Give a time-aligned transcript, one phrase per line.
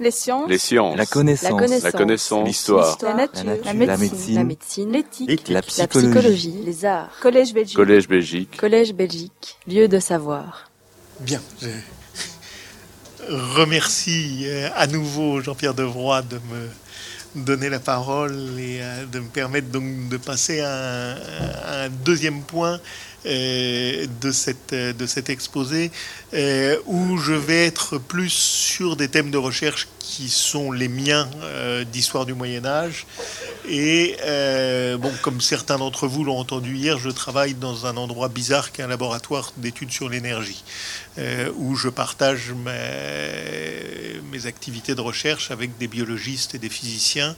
[0.00, 0.48] Les sciences.
[0.48, 0.96] Les sciences.
[0.96, 1.82] La connaissance.
[1.82, 2.46] La connaissance.
[2.48, 2.96] L'histoire.
[3.02, 3.44] La nature.
[3.44, 3.64] La nature.
[3.66, 4.08] La La médecine.
[4.08, 4.34] médecine.
[4.34, 4.92] La médecine.
[4.92, 5.48] L'éthique.
[5.48, 6.54] La La psychologie.
[6.64, 7.10] Les arts.
[7.20, 7.76] Collège Belgique.
[7.76, 8.56] Collège Belgique.
[8.56, 9.58] Collège Belgique.
[9.68, 10.70] Lieu de savoir.
[11.20, 11.42] Bien.
[11.60, 11.68] Je
[13.60, 19.28] remercie euh, à nouveau Jean-Pierre Devroy de me donner la parole et euh, de me
[19.28, 22.78] permettre donc de passer à un, à un deuxième point euh,
[23.24, 25.90] de, cette, euh, de cet exposé
[26.34, 31.28] euh, où je vais être plus sur des thèmes de recherche qui sont les miens
[31.42, 33.06] euh, d'histoire du Moyen Âge.
[33.68, 34.16] Et
[34.98, 38.88] bon, comme certains d'entre vous l'ont entendu hier, je travaille dans un endroit bizarre qu'un
[38.88, 40.64] laboratoire d'études sur l'énergie,
[41.18, 42.70] euh, où je partage mes,
[44.46, 47.36] activités de recherche avec des biologistes et des physiciens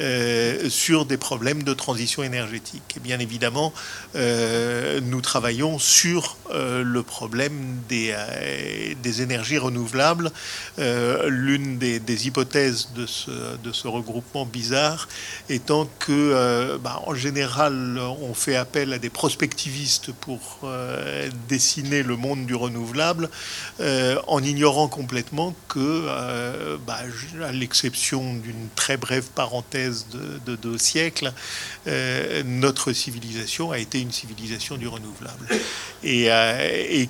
[0.00, 2.82] euh, sur des problèmes de transition énergétique.
[2.96, 3.72] Et bien évidemment,
[4.16, 8.12] euh, nous travaillons sur le problème des,
[9.22, 10.32] énergies renouvelables.
[10.78, 15.08] L'une des, hypothèses de ce, regroupement bizarre
[15.48, 20.68] étant que, bah, en général, on fait appel à des prospectivistes pour
[21.48, 23.09] dessiner le monde du renouvelable,
[23.80, 26.98] euh, en ignorant complètement que, euh, bah,
[27.42, 31.32] à l'exception d'une très brève parenthèse de, de deux siècles,
[31.86, 35.46] euh, notre civilisation a été une civilisation du renouvelable.
[36.02, 36.28] Et,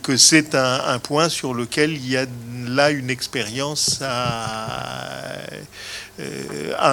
[0.02, 2.26] que c'est un, point sur lequel il y a
[2.66, 5.46] là une expérience à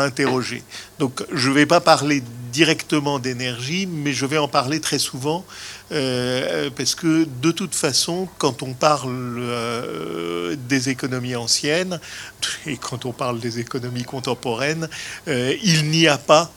[0.03, 0.63] interroger.
[0.99, 5.45] Donc je ne vais pas parler directement d'énergie, mais je vais en parler très souvent,
[5.91, 11.99] euh, parce que de toute façon, quand on parle euh, des économies anciennes,
[12.65, 14.89] et quand on parle des économies contemporaines,
[15.27, 16.51] euh, il n'y a pas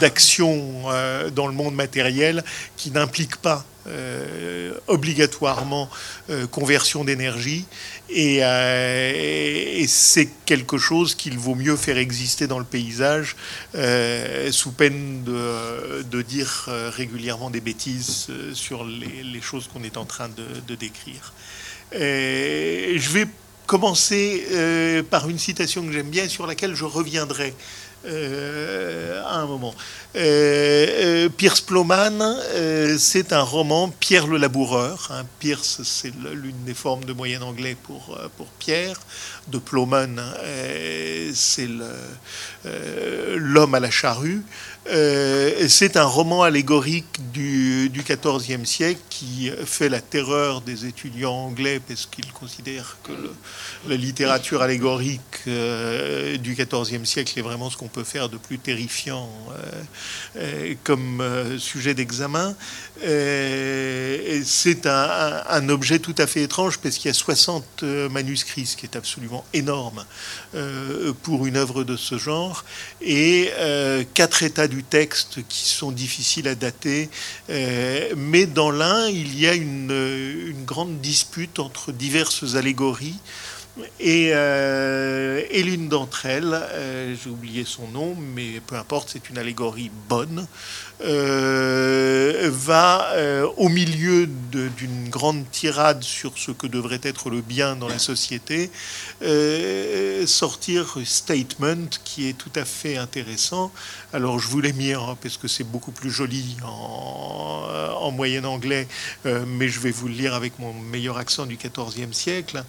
[0.00, 0.84] d'action
[1.34, 2.44] dans le monde matériel
[2.76, 3.64] qui n'implique pas
[4.86, 5.88] obligatoirement
[6.50, 7.66] conversion d'énergie
[8.12, 13.36] et, euh, et c'est quelque chose qu'il vaut mieux faire exister dans le paysage
[13.74, 20.04] euh, sous peine de, dire euh, régulièrement des bêtises sur les, choses qu'on est en
[20.04, 21.32] train de, décrire.
[21.92, 23.26] Je vais
[23.66, 24.44] commencer
[25.10, 27.54] par une citation que j'aime bien sur laquelle je reviendrai
[28.06, 29.74] euh, à un moment.
[30.16, 30.86] Euh,
[31.24, 32.36] euh, Pierce Plowman,
[32.98, 35.08] c'est un roman, Pierre le laboureur.
[35.12, 35.24] hein.
[35.38, 38.98] Pierce, c'est l'une des formes de moyen anglais pour, pour Pierre.
[39.48, 40.16] De Plowman,
[41.34, 41.68] c'est
[43.36, 44.42] l'homme à la charrue.
[44.92, 51.80] Euh, c'est un roman allégorique du, XIVe siècle qui fait la terreur des étudiants anglais
[51.86, 53.12] parce qu'ils considèrent que
[53.88, 58.58] la littérature allégorique euh, du XIVe siècle est vraiment ce qu'on peut faire de plus
[58.58, 59.62] terrifiant euh,
[60.38, 61.22] euh, comme
[61.58, 62.54] sujet d'examen.
[64.44, 68.66] C'est un, un- objet tout à fait étrange parce qu'il y a 60 euh, manuscrits,
[68.66, 70.04] ce qui est absolument énorme
[71.22, 72.64] pour une œuvre de ce genre,
[73.00, 73.50] et
[74.14, 77.08] quatre états du texte qui sont difficiles à dater.
[77.48, 83.16] Euh, mais dans l'un, il y a une, une grande dispute entre diverses allégories.
[83.98, 89.38] Et, euh, l'une d'entre elles, euh, j'ai oublié son nom, mais peu importe, c'est une
[89.38, 90.46] allégorie bonne,
[91.02, 97.76] euh, va euh, au milieu d'une grande tirade sur ce que devrait être le bien
[97.76, 98.70] dans la société,
[99.22, 103.72] euh, sortir un statement qui est tout à fait intéressant.
[104.12, 107.66] Alors je vous l'ai mis en- parce que c'est beaucoup plus joli en,
[108.00, 108.86] en moyen anglais,
[109.24, 112.62] mais je vais vous le lire avec mon meilleur accent du XIVe siècle.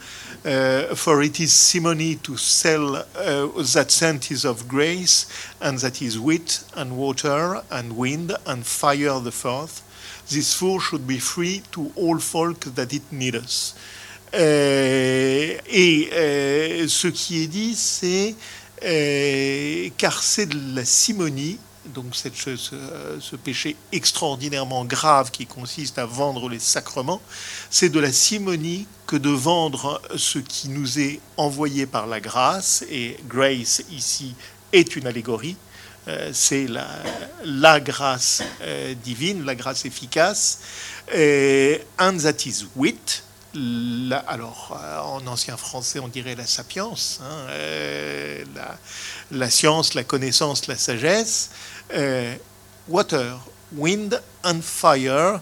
[0.96, 5.28] For it is simony to sell uh, that scent is of grace,
[5.62, 9.82] and that is wit and water and wind and fire the fourth.
[10.30, 13.76] This four should be free to all folk that it needeth.
[14.34, 18.36] Euh, et euh, ce qui est dit, c'est
[18.84, 21.60] euh, car c'est de la simonie,
[21.94, 27.22] donc cette euh, ce péché extraordinairement grave qui consiste à vendre les sacrements,
[27.70, 32.86] c'est de la simonie que de vendre ce qui nous est envoyé par la grâce,
[32.90, 34.34] et grace ici
[34.74, 35.58] est une allégorie,
[36.08, 36.68] euh, c'est
[37.44, 40.60] la, grâce euh, divine, la grâce efficace,
[41.14, 43.24] et and that is wit,
[44.28, 48.78] alors, euh, en ancien français, on dirait la sapience, hein, euh, la,
[49.32, 51.50] la science, la connaissance, la sagesse.
[51.94, 52.36] Euh,
[52.88, 53.40] water,
[53.74, 55.42] wind and fire.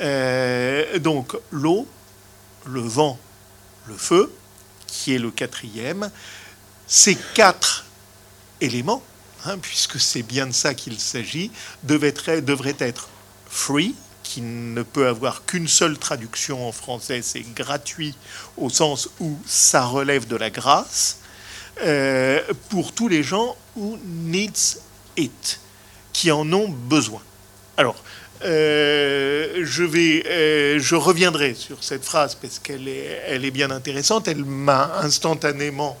[0.00, 1.88] Euh, donc, l'eau,
[2.66, 3.18] le vent,
[3.86, 4.32] le feu,
[4.86, 6.10] qui est le quatrième.
[6.86, 7.85] Ces quatre
[8.60, 9.02] éléments,
[9.44, 11.50] hein, puisque c'est bien de ça qu'il s'agit,
[11.82, 12.14] devaient
[12.78, 13.08] être-
[13.48, 18.14] free, qui ne peut avoir qu'une seule traduction en français, c'est gratuit
[18.56, 21.18] au sens où ça relève de la grâce.
[22.70, 24.78] pour tous les gens who needs
[25.16, 25.60] it,
[26.12, 27.20] qui en ont besoin.
[27.76, 28.02] Alors,
[28.42, 34.26] je, vais, je reviendrai sur cette phrase parce qu'elle est, elle est bien intéressante.
[34.26, 35.98] Elle m'a instantanément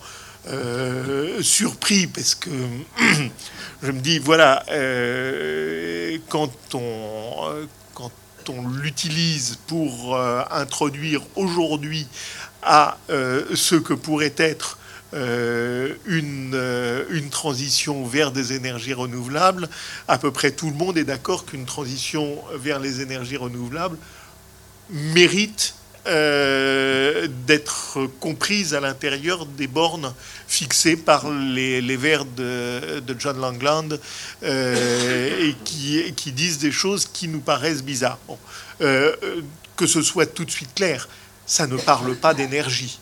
[1.42, 2.50] surpris parce que
[3.82, 4.64] je me dis, voilà,
[6.28, 8.10] quand on, quand
[8.48, 12.06] on l'utilise pour euh, introduire aujourd'hui
[12.62, 14.78] à euh, ce que pourrait être
[15.14, 19.68] euh, une, transition vers des énergies renouvelables,
[20.08, 23.98] à peu près tout le monde est d'accord qu'une transition vers les énergies renouvelables
[24.90, 25.74] mérite
[26.06, 30.14] d'être comprise à l'intérieur des bornes
[30.46, 33.98] fixées par les, les vers de, John Langland
[34.42, 38.18] et qui, qui, disent des choses qui nous paraissent bizarres.
[38.80, 39.14] Euh,
[39.76, 41.08] que ce soit tout de suite clair,
[41.46, 42.98] ça ne parle pas d'énergie.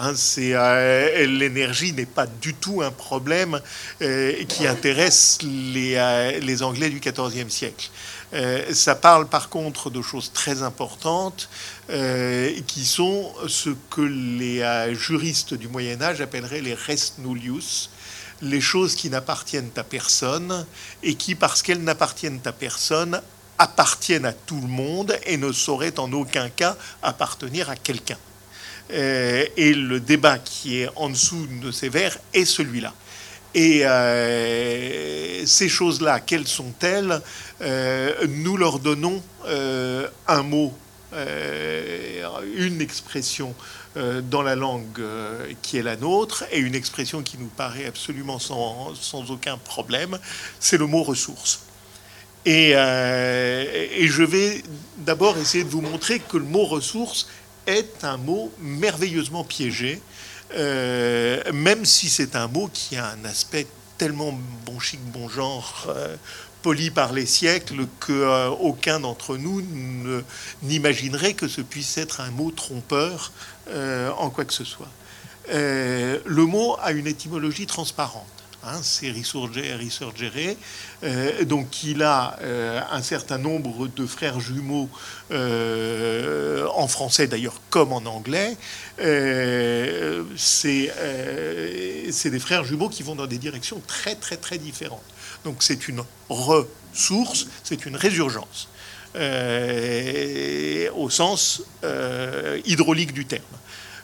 [0.00, 3.60] Hein, euh, l'énergie n'est pas du tout un problème
[4.00, 7.90] euh, qui intéresse les, les, Anglais du XIVe siècle.
[8.72, 11.48] ça parle par contre de choses très importantes
[11.88, 17.90] qui sont ce que les juristes du Moyen Âge appelleraient les res nullius,
[18.42, 20.66] les choses qui n'appartiennent à personne
[21.02, 23.20] et qui, parce qu'elles n'appartiennent à personne,
[23.58, 28.18] appartiennent à tout le monde et ne sauraient en aucun cas appartenir à quelqu'un.
[28.90, 32.94] Euh, et le débat qui est en dessous de ces vers est celui-là.
[33.54, 37.20] Et euh, ces choses-là, quelles sont-elles
[37.60, 39.22] euh, Nous leur donnons
[40.26, 40.74] un mot,
[42.56, 43.54] une expression
[43.96, 45.02] dans la langue
[45.62, 48.92] qui est la nôtre, et une expression qui nous paraît absolument sans,
[49.30, 50.18] aucun problème,
[50.60, 51.60] c'est le mot ressource.
[52.46, 54.62] Euh, et, je vais
[54.98, 57.28] d'abord essayer de vous montrer que le mot ressource
[57.68, 60.00] est un mot merveilleusement piégé,
[60.56, 63.66] euh, même si c'est un mot qui a un aspect
[63.98, 64.32] tellement
[64.64, 66.16] bon chic, bon genre, euh,
[66.62, 69.62] poli par les siècles, que aucun d'entre nous
[70.62, 73.32] n'imaginerait que ce puisse être un mot trompeur
[74.18, 74.90] en quoi que ce soit.
[75.48, 78.37] le mot a une étymologie transparente.
[78.70, 80.56] Hein, c'est risurgere.
[81.02, 84.90] Euh, donc il a euh, un certain nombre de frères jumeaux
[85.30, 88.58] euh, en français d'ailleurs comme en anglais.
[90.36, 90.92] c'est
[92.30, 95.00] des frères jumeaux qui vont dans des directions très très très différentes.
[95.44, 98.68] Donc c'est une ressource, c'est une résurgence
[100.94, 101.62] au sens
[102.66, 103.44] hydraulique du terme.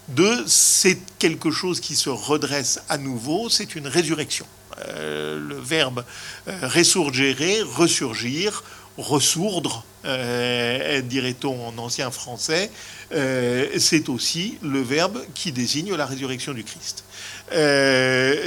[0.08, 4.46] Deux, c'est quelque chose qui se redresse à nouveau, c'est une résurrection.
[4.88, 6.04] Euh, le verbe
[6.48, 8.64] euh, ressurgir,
[8.98, 12.70] ressourdre, euh, dirait-on en ancien français,
[13.10, 17.04] c'est aussi le verbe qui désigne la résurrection du Christ.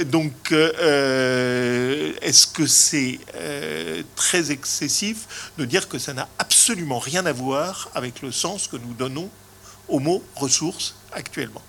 [0.06, 3.18] donc, est-ce que c'est
[4.14, 8.76] très excessif de dire que ça n'a absolument rien à voir avec le sens que
[8.76, 9.30] nous donnons
[9.88, 11.62] au mot ressources actuellement.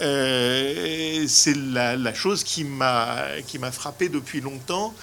[0.00, 3.26] Euh, c'est la, chose qui m'a
[3.72, 4.94] frappé depuis longtemps.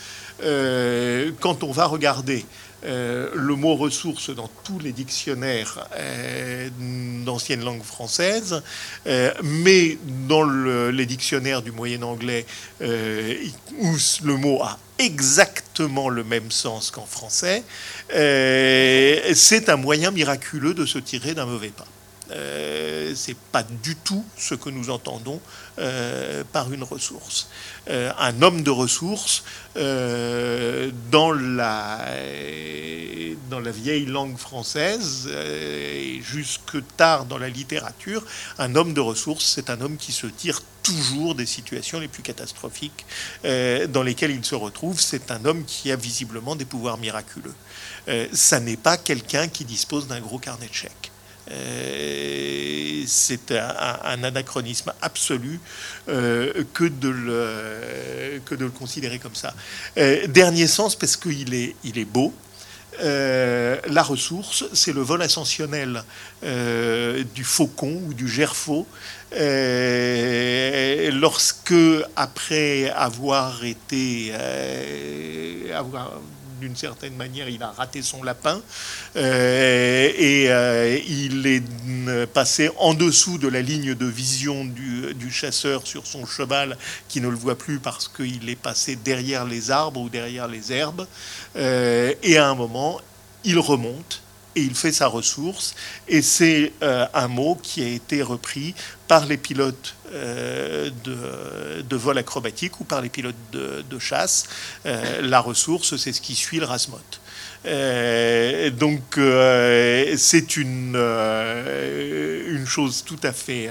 [0.44, 2.46] Euh, quand on va regarder
[2.86, 5.88] euh, le mot ressources dans tous les dictionnaires
[7.26, 8.62] d'ancienne langue française,
[9.44, 9.98] mais
[10.28, 12.46] dans les dictionnaires du moyen anglais
[12.82, 17.64] où le mot a exactement le même sens qu'en français,
[18.10, 21.88] c'est un moyen miraculeux de se tirer d'un mauvais pas.
[22.32, 25.40] Euh, c'est pas du tout ce que nous entendons
[25.80, 27.50] euh, par une ressource.
[27.90, 29.44] Euh, un homme de ressources,
[29.76, 32.00] dans, la,
[33.50, 38.24] dans la vieille langue française, et jusque tard dans la littérature,
[38.58, 42.24] un homme de ressources, c'est un homme qui se tire toujours des situations les plus
[42.24, 43.06] catastrophiques
[43.44, 45.02] dans lesquelles il se retrouve.
[45.02, 47.56] C'est un homme qui a visiblement des pouvoirs miraculeux.
[48.32, 51.05] ça n'est pas quelqu'un qui dispose d'un gros carnet de chèques.
[51.52, 55.60] Euh, c'est un, anachronisme absolu
[56.10, 59.54] euh, que, de le, que de le considérer comme ça.
[59.98, 62.34] Euh, dernier sens, parce qu'il est, il est beau.
[63.00, 66.04] la ressource, c'est le vol ascensionnel
[66.42, 68.88] du faucon ou du gerfaut,
[71.12, 71.76] lorsque,
[72.16, 74.32] après avoir été,
[76.60, 78.62] d'une certaine manière, il a raté son lapin
[79.16, 81.64] euh, et euh, il est
[82.28, 86.78] passé en dessous de la ligne de vision du, chasseur sur son cheval
[87.10, 90.72] qui ne le voit plus parce qu'il est passé derrière les arbres ou derrière les
[90.72, 91.08] herbes.
[91.56, 93.02] Euh, et à un moment,
[93.44, 94.22] il remonte
[94.56, 95.76] et il fait sa ressource.
[96.08, 98.74] Et c'est un mot qui a été repris
[99.08, 104.46] par les pilotes de, vol acrobatique ou par les pilotes de, chasse.
[104.84, 107.00] la ressource, c'est ce qui suit le rasmot.
[107.66, 109.20] Donc
[110.18, 113.70] c'est une, une chose tout à fait,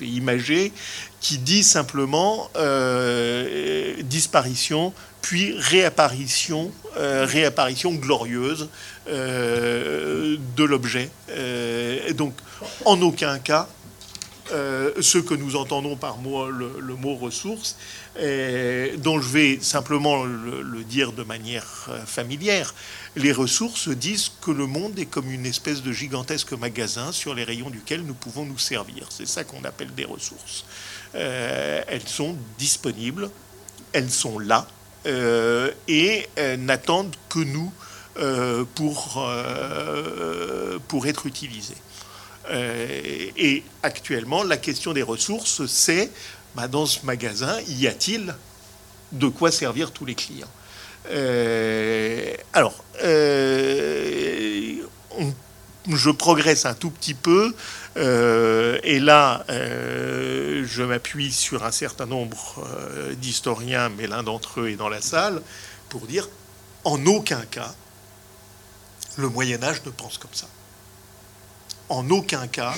[0.00, 0.72] imagée
[1.20, 2.50] qui dit simplement
[4.02, 8.68] disparition puis réapparition, euh, réapparition glorieuse
[9.08, 11.10] euh, de l'objet.
[11.30, 12.34] Euh, donc,
[12.84, 13.68] en aucun cas,
[14.50, 17.76] ce que nous entendons par le, mot ressource,
[18.16, 22.74] dont je vais simplement le, dire de manière familière,
[23.16, 27.44] les ressources disent que le monde est comme une espèce de gigantesque magasin sur les
[27.44, 29.06] rayons duquel nous pouvons nous servir.
[29.10, 30.64] C'est ça qu'on appelle des ressources.
[31.14, 33.30] elles sont disponibles,
[33.92, 34.66] elles sont là,
[35.06, 37.72] euh, et euh, n'attendent que nous
[38.18, 39.26] euh, pour,
[40.88, 41.76] pour être utilisés.
[42.50, 46.10] Et actuellement, la question des ressources, c'est
[46.54, 48.34] bah, dans ce magasin, y a-t-il
[49.12, 50.48] de quoi servir tous les clients
[52.52, 52.84] Alors,
[55.88, 57.54] je progresse un tout petit peu.
[57.96, 59.44] et là,
[60.70, 65.00] je m'appuie sur un certain nombre euh, d'historiens, mais l'un d'entre eux est dans la
[65.00, 65.42] salle,
[65.88, 66.28] pour dire
[66.84, 67.74] en aucun cas
[69.16, 70.46] le Moyen Âge ne pense comme ça.
[71.90, 72.74] En aucun cas,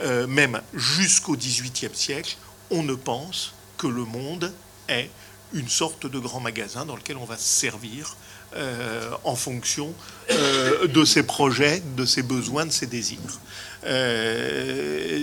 [0.00, 2.36] euh, même jusqu'au XVIIIe siècle,
[2.70, 4.52] on ne pense que le monde
[4.88, 5.08] est
[5.52, 8.16] une sorte de grand magasin dans lequel on va se servir
[8.56, 9.94] euh, en fonction
[10.28, 13.38] de ses projets, de ses besoins, de ses désirs.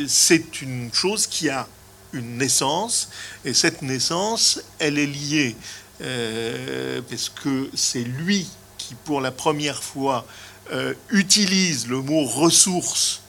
[0.07, 1.67] c'est une chose qui a
[2.13, 3.09] une naissance,
[3.45, 5.55] et cette naissance, elle est liée,
[6.01, 10.25] euh, parce que c'est lui qui, pour la première fois,
[10.71, 13.21] euh, utilise le mot ressource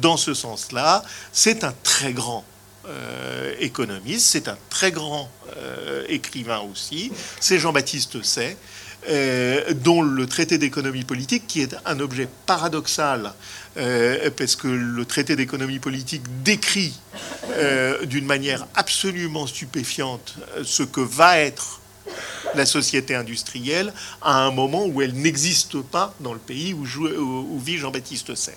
[0.00, 1.04] dans ce sens-là.
[1.32, 2.44] C'est un très grand
[2.86, 5.30] euh, économiste, c'est un très grand
[6.08, 8.56] écrivain aussi, c'est Jean-Baptiste Say.
[9.08, 13.32] Euh, dont le traité d'économie politique, qui est un objet paradoxal,
[13.76, 16.94] euh, parce que le traité d'économie politique décrit
[17.56, 21.80] euh, d'une manière absolument stupéfiante ce que va être
[22.54, 27.78] la société industrielle à un moment où elle n'existe pas dans le pays où, vit
[27.78, 28.56] Jean-Baptiste Say.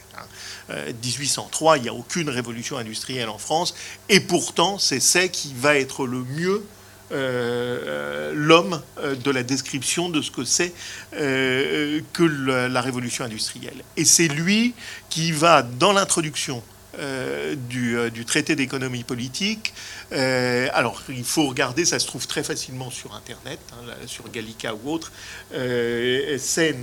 [0.69, 3.75] 1803, il n'y a aucune révolution industrielle en France,
[4.09, 6.63] et pourtant c'est Say qui va être le mieux
[7.11, 10.73] euh, l'homme euh, de la description de ce que c'est
[11.13, 13.83] euh, que la, révolution industrielle.
[13.95, 14.73] Et c'est lui
[15.11, 16.63] qui va, dans l'introduction
[17.69, 19.73] du, traité d'économie politique.
[20.11, 24.91] alors, il faut regarder, ça se trouve très facilement sur Internet, hein, sur Gallica ou
[24.91, 25.11] autre.
[25.53, 26.37] Euh,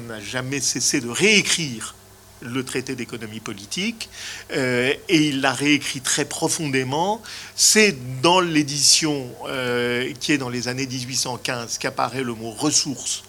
[0.08, 1.94] n'a jamais cessé de réécrire
[2.42, 4.08] le traité d'économie politique,
[4.52, 7.22] euh, et il l'a réécrit très profondément.
[7.54, 13.22] C'est dans l'édition euh, qui est dans les années 1815 qu'apparaît le mot ressources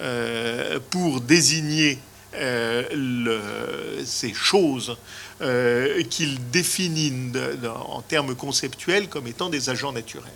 [0.00, 1.98] euh, pour désigner
[4.04, 4.98] ces choses
[5.38, 7.12] qu'il définit
[7.66, 10.32] en termes conceptuels comme étant des agents naturels.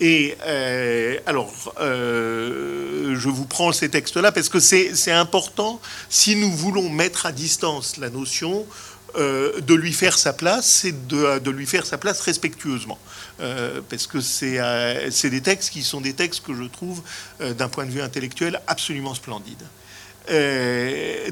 [0.00, 6.52] Et euh, alors, euh, je vous prends ces textes-là parce que c'est important si nous
[6.52, 8.66] voulons mettre à distance la notion
[9.16, 12.98] euh, de lui faire sa place et de, lui faire sa place respectueusement.
[13.88, 17.02] parce que c'est des textes qui sont des textes que je trouve,
[17.40, 19.64] d'un point de vue intellectuel, absolument splendides.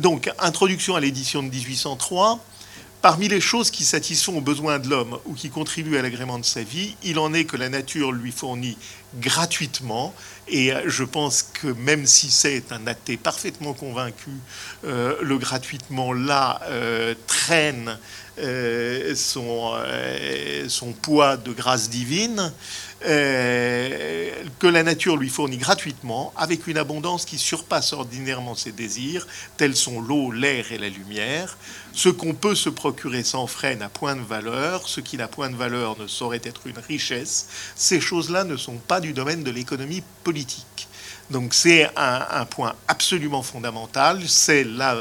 [0.00, 2.42] donc, introduction à l'édition de 1803.
[3.04, 6.44] Parmi les choses qui satisfont aux besoins de l'homme ou qui contribuent à l'agrément de
[6.46, 8.78] sa vie, il en est que la nature lui fournit
[9.20, 10.14] gratuitement.
[10.48, 14.30] Et euh, je pense que même si c'est un athée parfaitement convaincu,
[14.84, 17.98] euh, le gratuitement là euh, traîne
[19.14, 19.74] son,
[20.66, 22.52] son poids de grâce divine.
[23.00, 29.76] Que la nature lui fournit gratuitement, avec une abondance qui surpasse ordinairement ses désirs, tels
[29.76, 31.56] sont l'eau, l'air et la lumière.
[31.92, 35.48] Ce qu'on peut se procurer sans frais n'a point de valeur, ce qui n'a point
[35.48, 37.46] de valeur ne saurait être une richesse.
[37.76, 40.88] Ces choses-là ne sont pas du domaine de l'économie politique.
[41.30, 44.96] Donc c'est un, point absolument fondamental, c'est là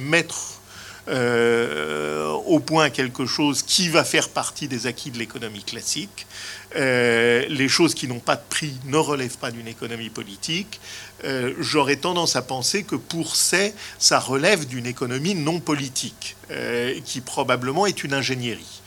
[0.00, 0.60] mettre
[1.08, 6.26] euh, au point quelque chose qui va faire partie des acquis de l'économie classique.
[6.76, 10.78] Euh, les choses qui n'ont pas de prix ne relèvent pas d'une économie politique.
[11.24, 16.36] Euh, j'aurais tendance à penser que pour ces, ça relève d'une économie non politique,
[17.04, 18.79] qui probablement est une ingénierie.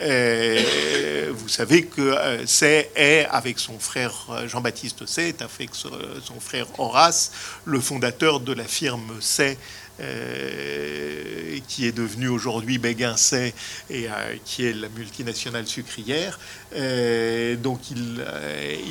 [0.00, 4.12] Vous savez que c'est est, avec son frère
[4.46, 7.32] Jean-Baptiste Say, avec son frère Horace,
[7.64, 9.20] le fondateur de la firme
[10.00, 13.52] euh, qui est devenu aujourd'hui Béguincet
[13.90, 16.38] et euh, qui est la multinationale sucrière.
[16.76, 18.24] Euh, donc il,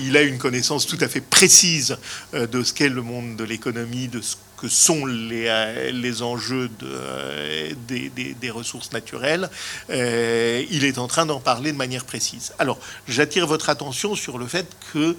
[0.02, 1.98] il, a une connaissance tout à fait précise
[2.34, 6.70] de ce qu'est le monde de l'économie, de ce que sont les, euh, les enjeux
[6.84, 9.50] euh, des, des, ressources naturelles,
[9.90, 12.54] euh, il est en train d'en parler de manière précise.
[12.58, 15.16] Alors, j'attire votre attention sur le fait que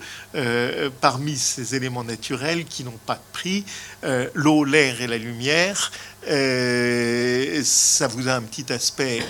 [1.01, 3.65] parmi ces éléments naturels qui n'ont pas de prix,
[4.35, 5.93] l'eau, l'air et la lumière,
[6.27, 9.23] ça vous a un petit aspect,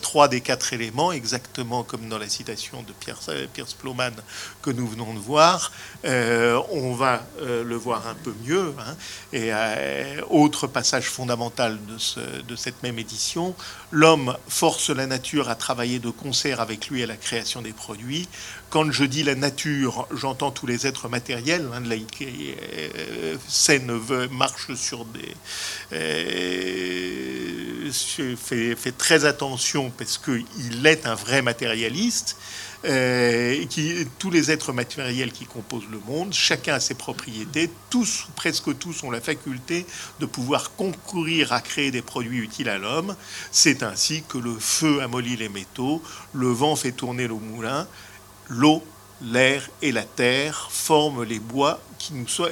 [0.00, 4.14] trois des quatre éléments, exactement comme dans la citation de Pierce, Pierce Ploman
[4.62, 5.72] que nous venons de voir.
[6.04, 8.74] on va le voir un peu mieux.
[8.78, 8.96] Hein,
[9.32, 13.54] et euh, autre passage fondamental de cette même édition,
[13.90, 18.28] l'homme force la nature à travailler de concert avec lui à la création des produits.
[18.74, 21.70] Quand je dis la nature, j'entends tous les êtres matériels.
[21.72, 21.84] Hein,
[22.22, 24.00] euh, scène
[24.32, 25.32] marche sur des...
[25.92, 27.88] Euh,
[28.36, 32.36] fait, très attention parce qu'il est un vrai matérialiste.
[32.84, 38.26] Euh, qui, tous les êtres matériels qui composent le monde, chacun a ses propriétés, tous,
[38.34, 39.86] presque tous, ont la faculté
[40.20, 43.14] de pouvoir concourir à créer des produits utiles à l'homme.
[43.52, 46.02] C'est ainsi que le feu amollit les métaux,
[46.34, 47.86] le vent fait tourner le moulin,
[48.48, 48.82] l'eau
[49.22, 51.80] l'air et la terre forment les bois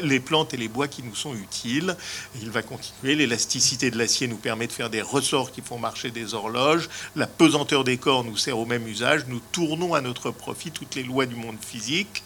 [0.02, 1.96] les plantes et les bois qui nous sont utiles.
[2.40, 3.14] il va continuer.
[3.14, 6.88] L'élasticité de l'acier nous permet de faire des ressorts qui font marcher des horloges.
[7.16, 9.24] La pesanteur des corps nous sert au même usage.
[9.28, 12.22] Nous tournons à notre profit toutes les lois du monde physique.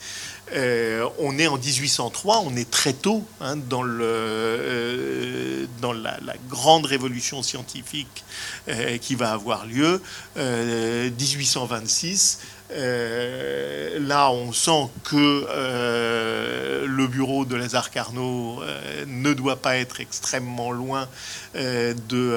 [0.52, 7.42] Euh, on est en 1803, on est très tôt hein, dans, euh, la, grande révolution
[7.42, 8.25] scientifique
[8.68, 10.00] euh, qui va avoir lieu.
[10.37, 12.38] 1826,
[12.73, 19.76] euh, là, on sent que euh, le bureau de Lazare Carnot euh, ne doit pas
[19.76, 21.08] être extrêmement loin
[21.54, 22.37] de,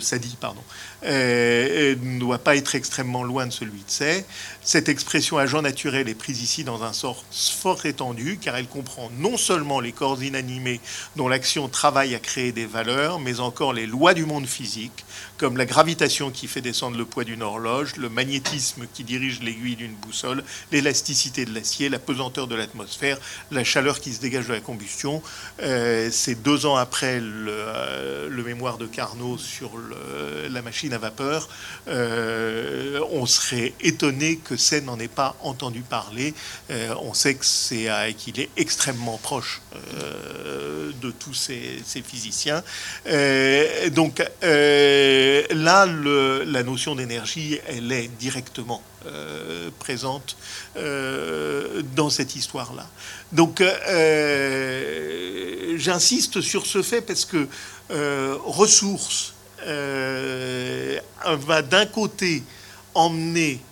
[0.00, 0.62] Sadi, pardon,
[1.02, 4.24] ne doit pas être extrêmement loin de celui de Say.
[4.62, 7.24] Cette expression agent naturel est prise ici dans un sens
[7.60, 10.80] fort étendu, car elle comprend non seulement les corps inanimés
[11.16, 15.04] dont l'action travaille à créer des valeurs, mais encore les lois du monde physique,
[15.36, 19.76] comme la gravitation qui fait descendre le poids d'une horloge, le magnétisme qui dirige l'aiguille
[19.76, 23.18] d'une boussole, l'élasticité de l'acier, la pesanteur de l'atmosphère,
[23.50, 25.22] la chaleur qui se dégage de la combustion.
[25.62, 29.72] Euh, c'est deux ans après le, euh, mémoire de Carnot sur
[30.50, 31.48] la machine à vapeur.
[31.88, 36.34] Euh, on serait étonné que C n'en ait pas entendu parler.
[36.70, 39.60] on sait que c'est qu'il est extrêmement proche
[41.00, 42.62] de tous ces physiciens.
[43.92, 44.22] donc
[45.50, 50.36] là, la notion d'énergie, elle est directement euh, présente
[50.76, 52.86] euh, dans cette histoire-là.
[53.32, 54.98] Donc, euh,
[55.78, 57.48] j'insiste sur ce fait parce que
[58.44, 59.32] ressources
[61.24, 62.42] va d'un côté
[62.92, 63.62] emmener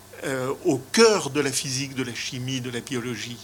[0.65, 3.37] au cœur de la physique, de la chimie, de la biologie,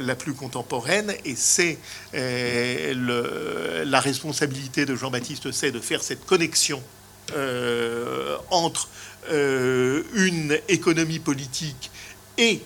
[0.00, 1.78] la plus contemporaine, et c'est
[2.12, 6.82] la responsabilité de Jean-Baptiste Say de faire cette connexion
[7.32, 8.88] euh, entre
[9.30, 11.90] euh, une économie politique
[12.36, 12.60] et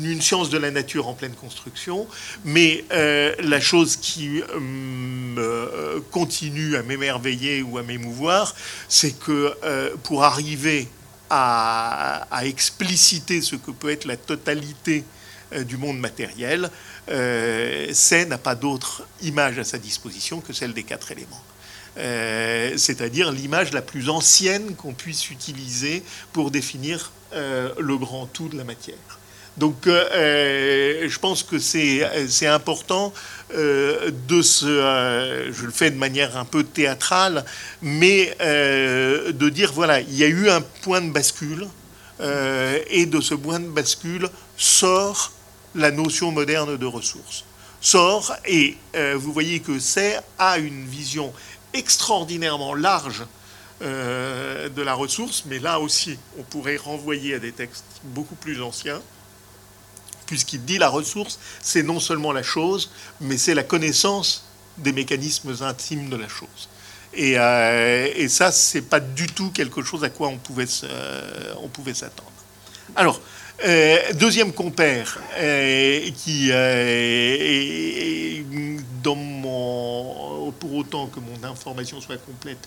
[0.00, 2.06] une science de la nature en pleine construction,
[2.44, 4.40] mais euh, la chose qui
[6.12, 8.54] continue à m'émerveiller ou à m'émouvoir,
[8.88, 9.54] c'est que
[10.04, 10.88] pour arriver
[11.28, 15.04] à, expliciter ce que peut être la totalité
[15.66, 16.70] du monde matériel,
[17.10, 17.92] euh,
[18.28, 21.42] n'a pas d'autre image à sa disposition que celle des quatre éléments.
[21.96, 26.02] Euh, c'est-à-dire l'image la plus ancienne qu'on puisse utiliser
[26.32, 28.96] pour définir euh, le grand tout de la matière.
[29.56, 33.12] Donc euh, je pense que c'est important
[33.52, 37.44] de se, je le fais de manière un peu théâtrale,
[37.80, 41.68] mais de dire voilà, il y a eu un point de bascule,
[42.20, 45.32] et de ce point de bascule sort
[45.74, 47.44] la notion moderne de ressources.
[47.80, 51.34] Sort, et vous voyez que c'est à une vision
[51.74, 53.24] extraordinairement large
[53.82, 58.62] euh, de la ressource, mais là aussi, on pourrait renvoyer à des textes beaucoup plus
[58.62, 59.02] anciens,
[60.26, 62.90] puisqu'il dit la ressource, c'est non seulement la chose,
[63.20, 64.46] mais c'est la connaissance
[64.78, 66.68] des mécanismes intimes de la chose.
[67.12, 70.66] Et, euh, et ça, c'est pas du tout quelque chose à quoi on pouvait,
[71.60, 72.30] on pouvait s'attendre.
[72.94, 73.20] Alors,
[73.64, 75.18] euh, deuxième compère
[76.16, 76.50] qui,
[79.02, 82.58] dans mon pour autant que mon information soit complète,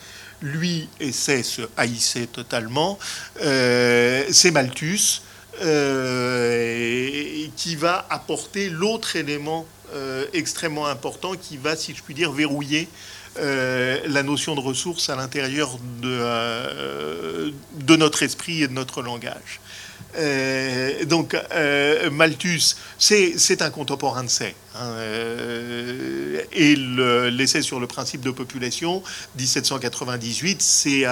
[0.41, 2.97] lui essaie se haïsser totalement.
[3.35, 5.21] c'est Malthus
[7.55, 9.65] qui va apporter l'autre élément
[10.33, 12.87] extrêmement important qui va, si je puis dire, verrouiller
[13.35, 19.59] la notion de ressources à l'intérieur de, de, notre esprit et de notre langage.
[20.15, 24.55] Euh, donc euh, Malthus, c'est un contemporain de Say.
[24.79, 29.01] Hein, euh, et l'essai sur le principe de population,
[29.37, 31.05] 1798, c'est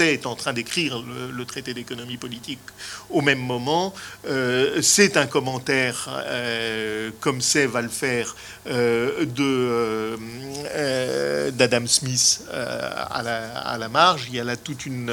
[0.00, 2.58] est en train d'écrire le, traité d'économie politique
[3.10, 3.94] au même moment.
[4.82, 6.08] c'est un commentaire,
[7.20, 8.34] comme c'est va le faire,
[11.52, 14.26] d'Adam Smith à la, à, la, marge.
[14.28, 15.12] Il y a là toute une,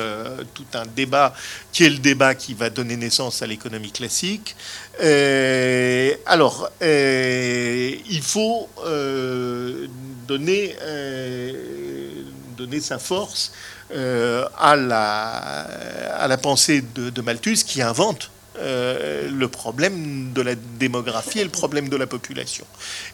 [0.53, 1.35] tout un débat
[1.71, 4.55] qui est le débat qui va donner naissance à l'économie classique.
[5.01, 9.87] Euh, alors, euh, il faut euh,
[10.27, 10.75] donner,
[12.57, 13.51] donner sa force
[13.91, 15.61] à, la,
[16.17, 21.49] à la pensée de, de Malthus qui invente le problème de la démographie et le
[21.49, 22.65] problème de la population.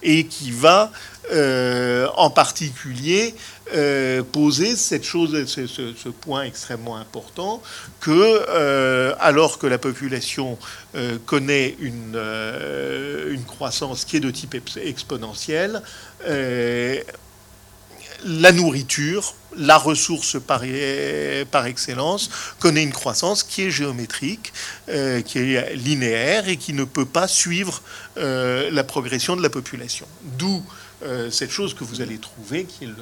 [0.03, 0.91] Et qui va
[1.33, 3.33] en particulier
[3.73, 7.61] euh, poser cette chose, ce, point extrêmement important,
[7.99, 8.11] que
[8.49, 10.57] euh, alors que la population
[10.95, 12.19] euh, connaît une,
[13.29, 15.83] une, croissance qui est de type exponentiel,
[18.25, 20.63] la nourriture, la ressource par,
[21.51, 24.51] par, excellence, connaît une croissance qui est géométrique,
[24.87, 27.83] qui est linéaire et qui ne peut pas suivre
[28.17, 30.07] la progression de la population.
[30.39, 30.63] D'où
[31.29, 32.95] cette chose que vous allez trouver, qui est le,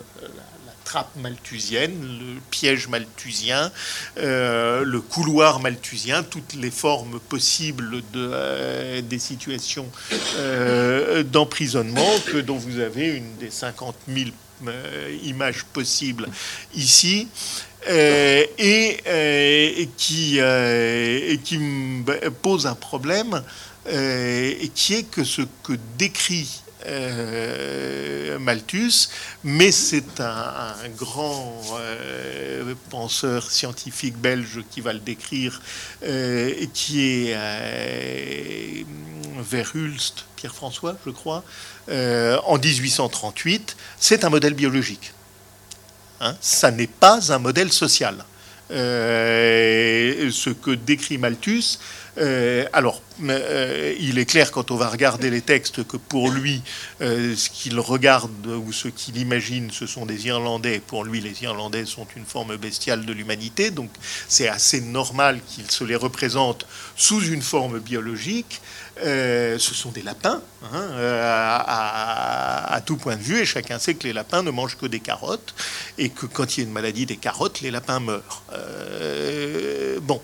[0.97, 3.71] trappe malthusienne, le piège malthusien,
[4.17, 9.85] euh, le couloir malthusien, toutes les formes possibles de, euh, des situations
[10.37, 14.31] euh, d'emprisonnement, que dont vous avez une des 50 000
[15.23, 16.27] images possibles
[16.73, 17.27] ici.
[17.87, 18.49] et,
[19.97, 21.59] qui, et qui
[22.41, 23.43] pose un problème,
[23.85, 29.09] qui est que ce que décrit euh, Malthus,
[29.43, 35.61] mais c'est un, grand euh, penseur scientifique belge qui va le décrire,
[36.03, 38.85] euh, qui est
[39.39, 41.43] Verhulst, Pierre-François, je crois,
[41.89, 43.75] en 1838.
[43.99, 45.13] C'est un modèle biologique.
[46.19, 46.35] Hein.
[46.41, 48.23] ça n'est pas un modèle social.
[48.69, 51.79] ce que décrit Malthus,
[52.73, 56.61] alors euh, il est clair quand on va regarder les textes que pour lui,
[57.01, 60.81] euh, ce qu'il regarde ou ce qu'il imagine, ce sont des Irlandais.
[60.85, 63.89] Pour lui, les Irlandais sont une forme bestiale de l'humanité, donc
[64.27, 68.61] c'est assez normal qu'il se les représente sous une forme biologique.
[69.03, 70.41] Euh, ce sont des lapins,
[70.73, 74.85] hein, à, tout point de vue, et chacun sait que les lapins ne mangent que
[74.85, 75.53] des carottes,
[75.97, 78.43] et que quand il y a une maladie des carottes, les lapins meurent.
[80.01, 80.21] bon,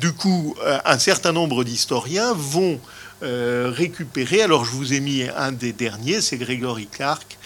[0.00, 0.54] du coup,
[0.84, 2.80] un certain nombre d'historiens vont
[3.22, 4.40] euh, récupérer.
[4.40, 7.36] Alors je vous ai mis un des derniers, c'est Grégory Clark,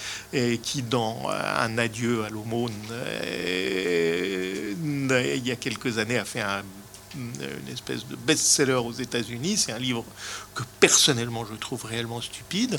[0.63, 4.75] qui dans Un adieu à l'aumône, euh,
[5.37, 6.63] il y a quelques années, a fait un
[7.17, 9.57] une espèce de best-seller aux États-Unis.
[9.57, 10.05] C'est un livre
[10.55, 12.79] que personnellement je trouve réellement stupide,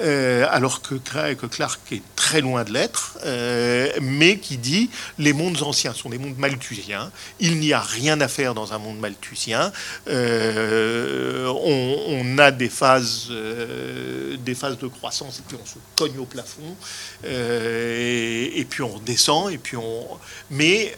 [0.00, 5.62] euh, alors que, Clark est très loin de l'être, euh, mais qui dit les mondes
[5.62, 7.10] anciens sont des mondes malthusiens.
[7.40, 9.72] Il n'y a rien à faire dans un monde malthusien.
[10.08, 16.24] Euh, on, a des phases, des phases de croissance et puis on se cogne au
[16.24, 16.76] plafond
[17.24, 20.06] et, puis on descend et puis on.
[20.50, 20.96] Mais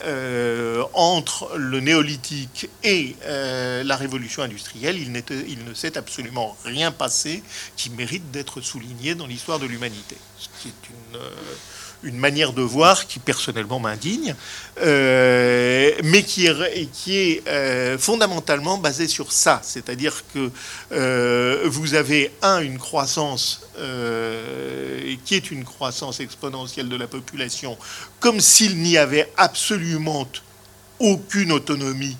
[0.94, 6.15] entre le néolithique et la révolution industrielle, il, il ne s'est absolument
[6.64, 7.42] rien passé
[7.76, 10.16] qui mérite d'être souligné dans l'histoire de l'humanité.
[10.38, 14.36] Ce qui est une, euh, manière de voir qui personnellement m'indigne,
[14.80, 19.60] euh, mais qui est, qui est fondamentalement basée sur ça.
[19.64, 20.50] C'est-à-dire que
[21.66, 27.76] vous avez, un, une croissance qui est une croissance exponentielle de la population,
[28.20, 30.28] comme s'il n'y avait absolument
[31.00, 32.16] aucune autonomie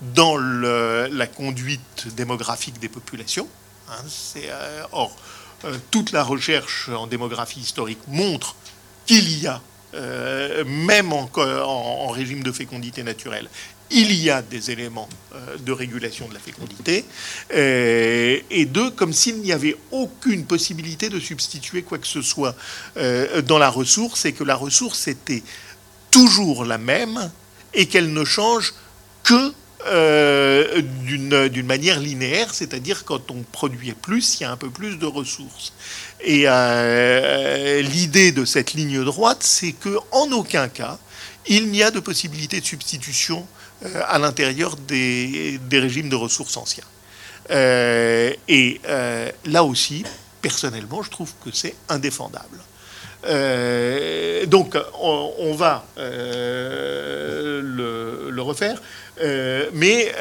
[0.00, 3.48] dans la conduite démographique des populations.
[3.90, 4.04] Hein,
[4.36, 5.16] euh, or,
[5.64, 8.54] euh, toute la recherche en démographie historique montre
[9.06, 9.62] qu'il y a,
[9.94, 13.48] euh, même en, en, régime de fécondité naturelle,
[13.90, 15.08] il y a des éléments
[15.60, 17.06] de régulation de la fécondité,
[17.54, 22.54] et deux, comme s'il n'y avait aucune possibilité de substituer quoi que ce soit
[23.46, 25.42] dans la ressource, et que la ressource était
[26.10, 27.30] toujours la même,
[27.72, 28.74] et qu'elle ne change
[29.22, 29.54] que
[29.86, 35.06] d'une manière linéaire, c'est-à-dire quand on produit plus, il y a un peu plus de
[35.06, 35.72] ressources.
[36.20, 36.46] Et
[37.82, 40.98] l'idée de cette ligne droite, c'est que en aucun cas,
[41.46, 43.46] il n'y a de possibilité de substitution
[44.08, 46.84] à l'intérieur des, des, régimes de ressources anciens.
[47.50, 48.80] et
[49.44, 50.04] là aussi,
[50.42, 52.58] personnellement, je trouve que c'est indéfendable.
[53.26, 57.60] Euh, donc, on, va euh,
[58.30, 58.80] le, refaire,
[59.20, 60.12] euh, mais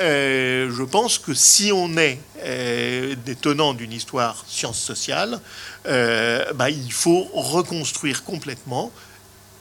[0.69, 5.39] je pense que si on est des tenants d'une histoire science sociale,
[5.85, 8.91] bah, il faut reconstruire complètement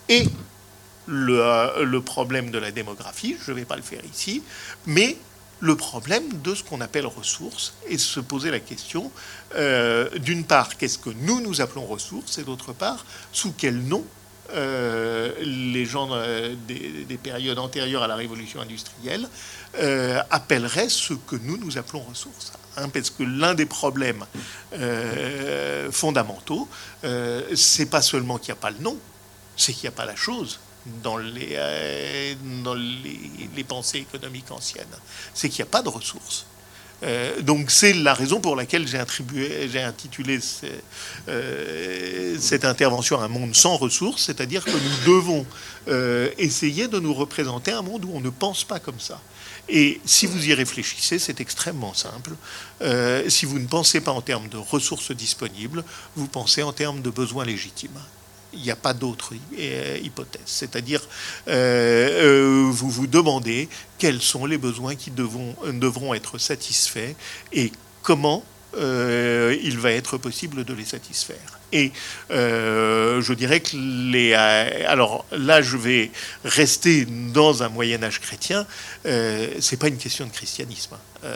[0.08, 0.24] et
[1.06, 4.42] le, le, problème de la démographie, je ne vais pas le faire ici,
[4.86, 5.16] mais
[5.60, 9.10] le problème de ce qu'on appelle ressources et se poser la question,
[9.54, 14.04] euh, d'une part, qu'est-ce que nous nous appelons ressources et d'autre part, sous quel nom
[14.54, 19.28] euh, les gens euh, des, périodes antérieures à la révolution industrielle
[20.30, 22.52] appelleraient ce que nous nous appelons ressources.
[22.78, 24.24] Hein, parce que l'un des problèmes
[25.90, 26.68] fondamentaux,
[27.54, 28.96] c'est pas seulement qu'il n'y a pas le nom,
[29.56, 30.60] c'est qu'il n'y a pas la chose
[31.02, 34.86] dans les, euh, dans les, pensées économiques anciennes.
[35.34, 36.46] C'est qu'il n'y a pas de ressources.
[37.02, 38.98] Euh, donc c'est la raison pour laquelle j'ai
[39.82, 40.38] intitulé
[41.28, 45.46] euh, cette intervention un monde sans ressources, c'est-à-dire que nous devons
[46.36, 49.20] essayer de nous représenter un monde où on ne pense pas comme ça.
[49.68, 52.32] Et si vous y réfléchissez, c'est extrêmement simple.
[53.28, 55.84] si vous ne pensez pas en termes de ressources disponibles,
[56.16, 58.00] vous pensez en termes de besoins légitimes
[58.52, 60.42] il n'y a pas d'autre euh, hypothèse.
[60.44, 61.02] C'est-à-dire,
[61.48, 67.14] euh, euh, vous vous demandez quels sont les besoins qui devront être satisfaits
[67.52, 68.44] et comment
[68.78, 71.58] il va être possible de les satisfaire.
[71.72, 71.92] Et
[72.30, 74.34] je dirais que les...
[74.34, 76.10] Alors là, je vais
[76.44, 78.66] rester dans un Moyen Âge chrétien.
[79.04, 80.94] c'est pas une question de christianisme.
[80.94, 81.28] Hein.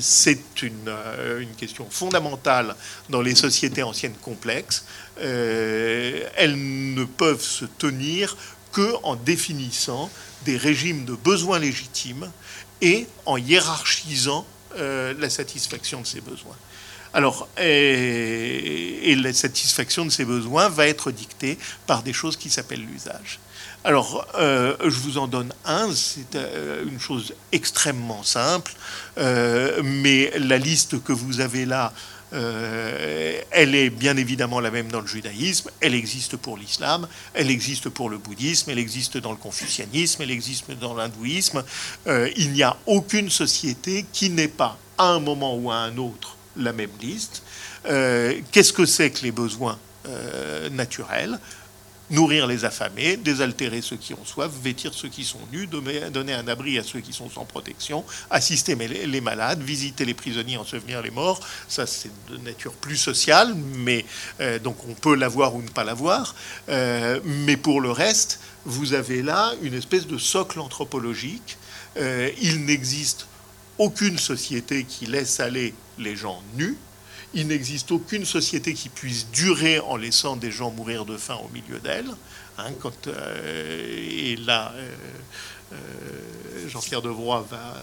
[0.00, 0.92] c'est une,
[1.40, 2.76] une, question fondamentale
[3.08, 4.84] dans les sociétés anciennes complexes.
[5.20, 8.36] Euh, elles ne peuvent se tenir
[8.72, 10.10] que en définissant
[10.44, 12.30] des régimes de besoins légitimes
[12.80, 16.56] et en hiérarchisant euh, la satisfaction de ces besoins.
[17.14, 22.84] Alors, et, la satisfaction de ces besoins va être dictée par des choses qui s'appellent
[22.84, 23.40] l'usage.
[23.82, 26.36] Alors, euh, je vous en donne un, c'est
[26.86, 28.74] une chose extrêmement simple,
[29.16, 31.94] mais la liste que vous avez là
[32.32, 37.50] euh, elle est bien évidemment la même dans le judaïsme, elle existe pour l'islam, elle
[37.50, 41.64] existe pour le bouddhisme, elle existe dans le confucianisme, elle existe dans l'hindouisme.
[42.06, 45.96] Euh, il n'y a aucune société qui n'ait pas, à un moment ou à un
[45.96, 47.42] autre, la même liste.
[47.86, 49.78] Euh, qu'est-ce que c'est que les besoins
[50.70, 51.38] naturels?
[52.10, 56.48] Nourrir les affamés, désaltérer ceux qui ont soif, vêtir ceux qui sont nus, donner un
[56.48, 61.10] abri à ceux qui sont sans protection, assister les malades, visiter les prisonniers, ensevelir les
[61.10, 61.40] morts.
[61.68, 64.04] Ça, c'est de nature plus sociale, mais
[64.40, 66.34] euh, donc on peut l'avoir ou ne pas l'avoir.
[66.68, 71.58] Euh, mais pour le reste, vous avez là une espèce de socle anthropologique.
[71.96, 73.26] Euh, il n'existe
[73.78, 76.76] aucune société qui laisse aller les gens nus
[77.34, 81.48] il n'existe aucune société qui puisse durer en laissant des gens mourir de faim au
[81.52, 82.10] milieu d'elle.
[82.58, 82.72] Hein,
[83.06, 84.90] euh, et là, euh,
[85.72, 87.74] euh, Jean-Pierre Devroy va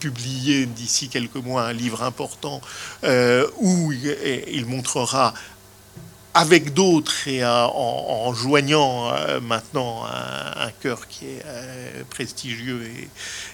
[0.00, 2.60] publier d'ici quelques mois un livre important
[3.58, 5.34] où il, montrera
[6.34, 12.88] avec d'autres et en, joignant maintenant un, cœur qui est prestigieux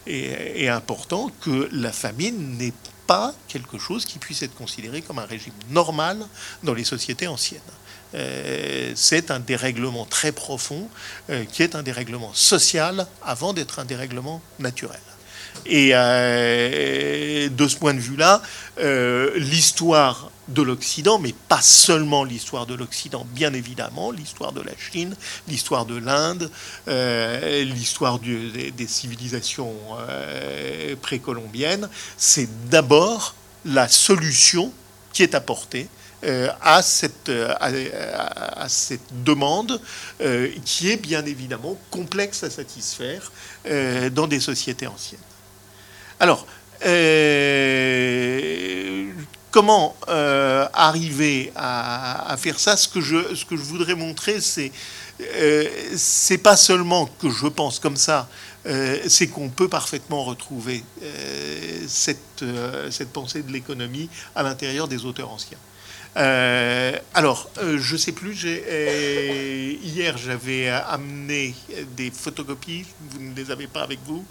[0.07, 2.73] et, et, important, que la famine n'est
[3.11, 6.16] pas quelque chose qui puisse être considéré comme un régime normal
[6.62, 7.61] dans les sociétés anciennes.
[8.14, 10.88] Euh, c'est un dérèglement très profond
[11.29, 15.01] euh, qui est un dérèglement social avant d'être un dérèglement naturel.
[15.66, 18.42] Et euh, de ce point de vue-là,
[19.35, 25.14] l'histoire de l'Occident, mais pas seulement l'histoire de l'Occident, bien évidemment, l'histoire de la Chine,
[25.48, 26.50] l'histoire de l'Inde,
[26.88, 29.74] euh, l'histoire des, civilisations
[30.08, 33.34] euh, précolombiennes, c'est d'abord
[33.64, 34.72] la solution
[35.12, 35.88] qui est apportée
[36.24, 39.80] euh, à, cette, à, cette demande
[40.64, 43.32] qui est bien évidemment complexe à satisfaire
[44.12, 45.20] dans des sociétés anciennes.
[46.18, 46.46] Alors,
[49.50, 53.16] comment euh, arriver à, faire ça ce que, je,
[53.50, 54.72] voudrais montrer, c'est
[55.20, 58.28] euh, c'est pas seulement que je pense comme ça,
[58.66, 60.82] euh, c'est qu'on peut parfaitement retrouver
[61.86, 62.44] cette,
[63.12, 65.58] pensée de l'économie à l'intérieur des auteurs anciens.
[66.14, 68.44] alors, je sais plus,
[69.82, 71.54] hier j'avais amené
[71.96, 74.24] des photocopies, vous ne les avez pas avec vous.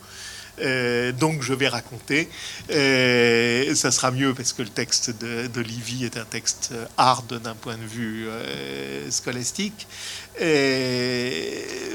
[0.62, 2.28] Euh, donc je vais raconter.
[2.72, 7.42] Euh, ça sera mieux parce que le texte de, de Livy est un texte hard
[7.42, 9.88] d'un point de vue euh, scolastique.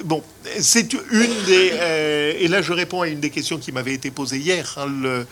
[0.04, 0.22] bon,
[0.60, 2.36] c'est une des...
[2.40, 4.78] et là je réponds à une des questions qui m'avait été posée hier.
[4.78, 5.24] Hein,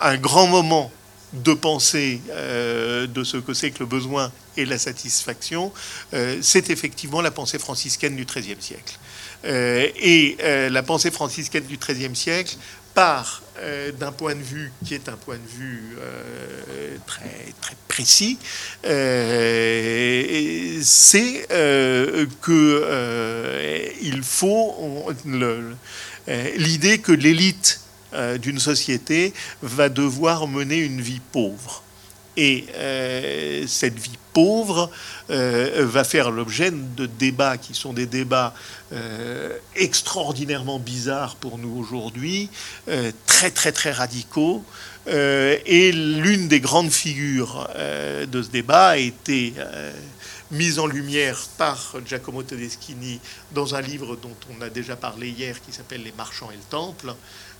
[0.00, 0.90] un grand moment
[1.32, 5.72] de pensée de ce que c'est que le besoin et la satisfaction,
[6.40, 8.98] c'est effectivement la pensée franciscaine du XIIIe siècle.
[9.44, 12.56] Euh, et euh, la pensée franciscaine du XIIIe siècle
[12.94, 15.96] part euh, d'un point de vue qui est un point de vue
[17.06, 18.38] très, très précis,
[18.82, 18.90] c'est
[22.40, 25.06] que il faut
[26.56, 27.80] l'idée que l'élite
[28.40, 31.84] d'une société va devoir mener une vie pauvre.
[32.40, 32.66] Et
[33.66, 34.90] cette vie pauvre
[35.28, 38.54] va faire l'objet de débats qui sont des débats
[38.90, 42.48] euh, extraordinairement bizarres pour nous aujourd'hui,
[42.88, 44.64] euh, très très très radicaux.
[45.08, 49.52] Euh, et l'une des grandes figures de ce débat a été
[50.50, 53.20] mise en lumière par Giacomo Todeschini
[53.52, 56.70] dans un livre dont on a déjà parlé hier qui s'appelle Les marchands et le
[56.70, 57.14] temple.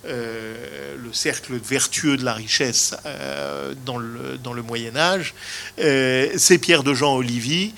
[0.05, 5.33] Euh, le cercle vertueux de la richesse euh, dans, le, Moyen Âge,
[5.79, 7.73] euh, c'est Pierre de Jean Olivier,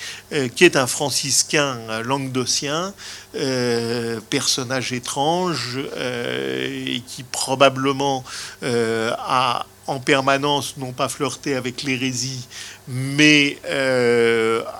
[0.55, 2.93] qui est un franciscain languedocien,
[4.29, 8.23] personnage étrange, et qui probablement
[8.63, 12.47] a en permanence non pas flirté avec l'hérésie,
[12.87, 13.57] mais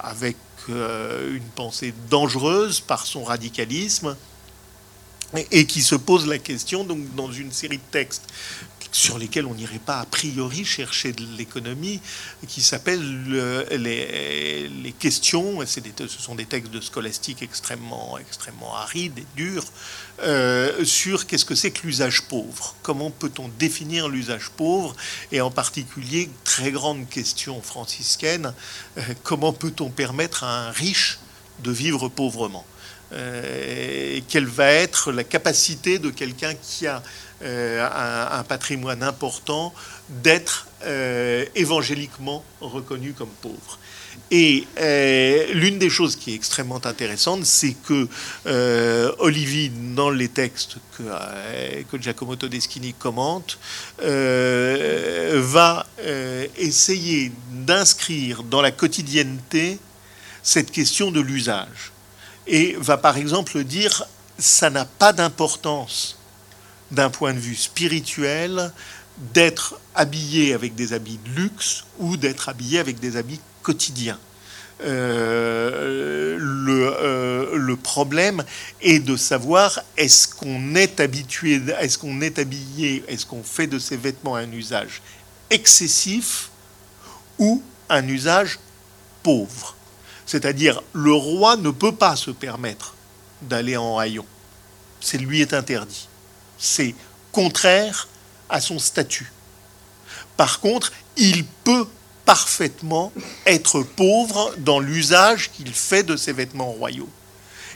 [0.04, 4.16] avec une pensée dangereuse par son radicalisme
[5.52, 8.28] et qui se pose la question, donc dans une série de textes
[8.92, 12.02] sur lesquels on n'irait pas a priori chercher de l'économie,
[12.48, 13.02] qui s'appelle
[13.72, 19.64] les, questions, ce sont des textes de scolastique extrêmement, extrêmement arides et durs,
[20.24, 24.96] euh, sur qu'est-ce que c'est que l'usage pauvre, comment peut-on définir l'usage pauvre,
[25.32, 28.54] et en particulier, très grande question franciscaine,
[28.98, 31.20] euh, comment peut-on permettre à un riche
[31.64, 32.66] de vivre pauvrement?
[33.14, 37.04] Euh, quelle va être la capacité de quelqu'un qui a
[37.44, 37.86] euh,
[38.40, 39.74] un, patrimoine important
[40.10, 43.80] d'être euh, évangéliquement reconnu comme pauvre.
[44.30, 44.66] Et
[45.54, 48.08] l'une des choses qui est extrêmement intéressante, c'est que
[49.20, 51.04] Olivier, dans les textes que,
[51.84, 53.58] que Giacomo Todeschini commente,
[54.00, 55.86] va
[56.58, 59.80] essayer d'inscrire dans la quotidienneté
[60.44, 61.91] cette question de l'usage
[62.52, 64.06] et va par exemple dire
[64.38, 66.20] ça n'a pas d'importance
[66.92, 68.72] d'un point de vue spirituel
[69.34, 74.20] d'être habillé avec des habits de luxe ou d'être habillé avec des habits quotidiens.
[74.84, 78.44] Euh, le, euh, le, problème
[78.82, 83.78] est de savoir est-ce qu'on est habitué, est-ce qu'on est habillé, est-ce qu'on fait de
[83.78, 85.04] ces vêtements un usage
[85.52, 86.50] excessif
[87.38, 88.58] ou un usage
[89.22, 89.76] pauvre?
[90.32, 92.94] C'est-à-dire, le roi ne peut pas se permettre
[93.42, 94.26] d'aller en haillons.
[95.02, 96.08] C'est lui est interdit.
[96.58, 96.96] C'est
[97.34, 98.08] contraire
[98.48, 99.30] à son statut.
[100.38, 101.86] Par contre, il peut
[102.24, 103.12] parfaitement
[103.46, 107.10] être pauvre dans l'usage qu'il fait de ses vêtements royaux.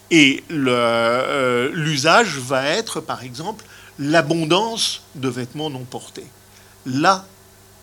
[0.09, 3.65] Et euh, l'usage va être, par exemple,
[3.99, 6.27] l'abondance de vêtements non portés.
[6.85, 7.25] Là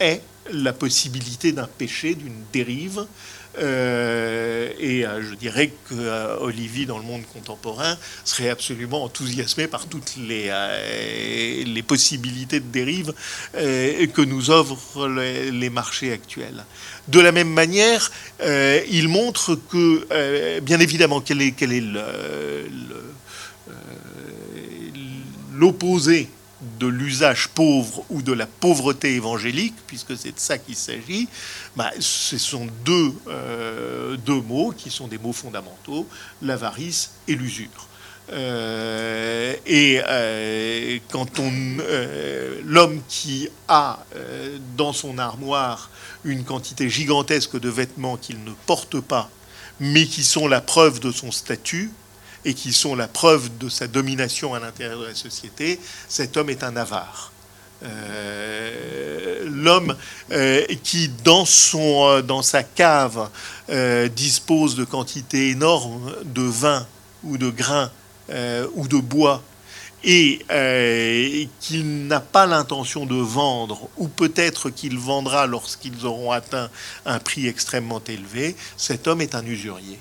[0.01, 3.07] est la possibilité d'un péché, d'une dérive,
[3.59, 9.67] euh, et euh, je dirais que euh, Olivier, dans le monde contemporain, serait absolument enthousiasmé
[9.67, 13.13] par toutes les, les possibilités de dérive
[13.55, 16.65] que nous offrent les, marchés actuels.
[17.09, 18.11] De la même manière,
[18.91, 21.83] il montre que, bien évidemment, quel est, quel est
[25.55, 26.29] l'opposé
[26.79, 31.29] de l'usage pauvre ou de la pauvreté évangélique, puisque c'est de ça qu'il s'agit,
[31.77, 36.07] bah, ce sont deux, euh, deux mots qui sont des mots fondamentaux,
[36.41, 37.89] l'avarice et l'usure.
[38.33, 41.53] Euh, et euh, quand on
[42.65, 43.99] l'homme qui a
[44.77, 45.91] dans son armoire
[46.25, 49.29] une quantité gigantesque de vêtements qu'il ne porte pas,
[49.81, 51.91] mais qui sont la preuve de son statut,
[52.45, 55.79] et qui sont la preuve de sa domination à l'intérieur de la société,
[56.09, 57.33] cet homme est un avare.
[57.85, 59.97] Euh, l'homme
[60.31, 63.29] euh, qui dans, euh, dans sa cave
[64.15, 66.87] dispose de quantités énormes de vin
[67.25, 67.91] ou de grains
[68.75, 69.43] ou de bois
[70.05, 70.45] et
[71.61, 76.71] qu'il n'a pas l'intention de vendre, ou peut-être qu'il vendra lorsqu'ils auront atteint
[77.07, 79.99] un prix extrêmement élevé, cet homme est un usurier.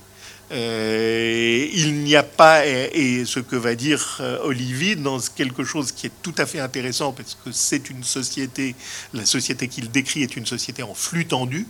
[0.52, 6.12] Il n'y a pas, et, ce que va dire Olivier, dans quelque chose qui est
[6.22, 8.76] tout à fait intéressant, parce que c'est une société,
[9.14, 11.68] la société qu'il décrit est une société en flux tendu,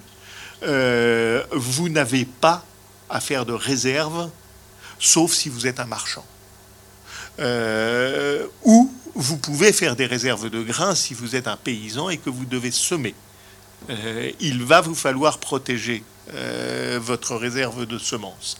[0.61, 2.65] vous n'avez pas
[3.09, 4.29] à faire de réserve,
[4.99, 6.25] sauf si vous êtes un marchand.
[8.63, 12.29] ou vous pouvez faire des réserves de grains si vous êtes un paysan et que
[12.29, 13.15] vous devez semer.
[13.89, 16.03] Euh, il va vous falloir protéger
[16.33, 18.57] euh, votre réserve de semences.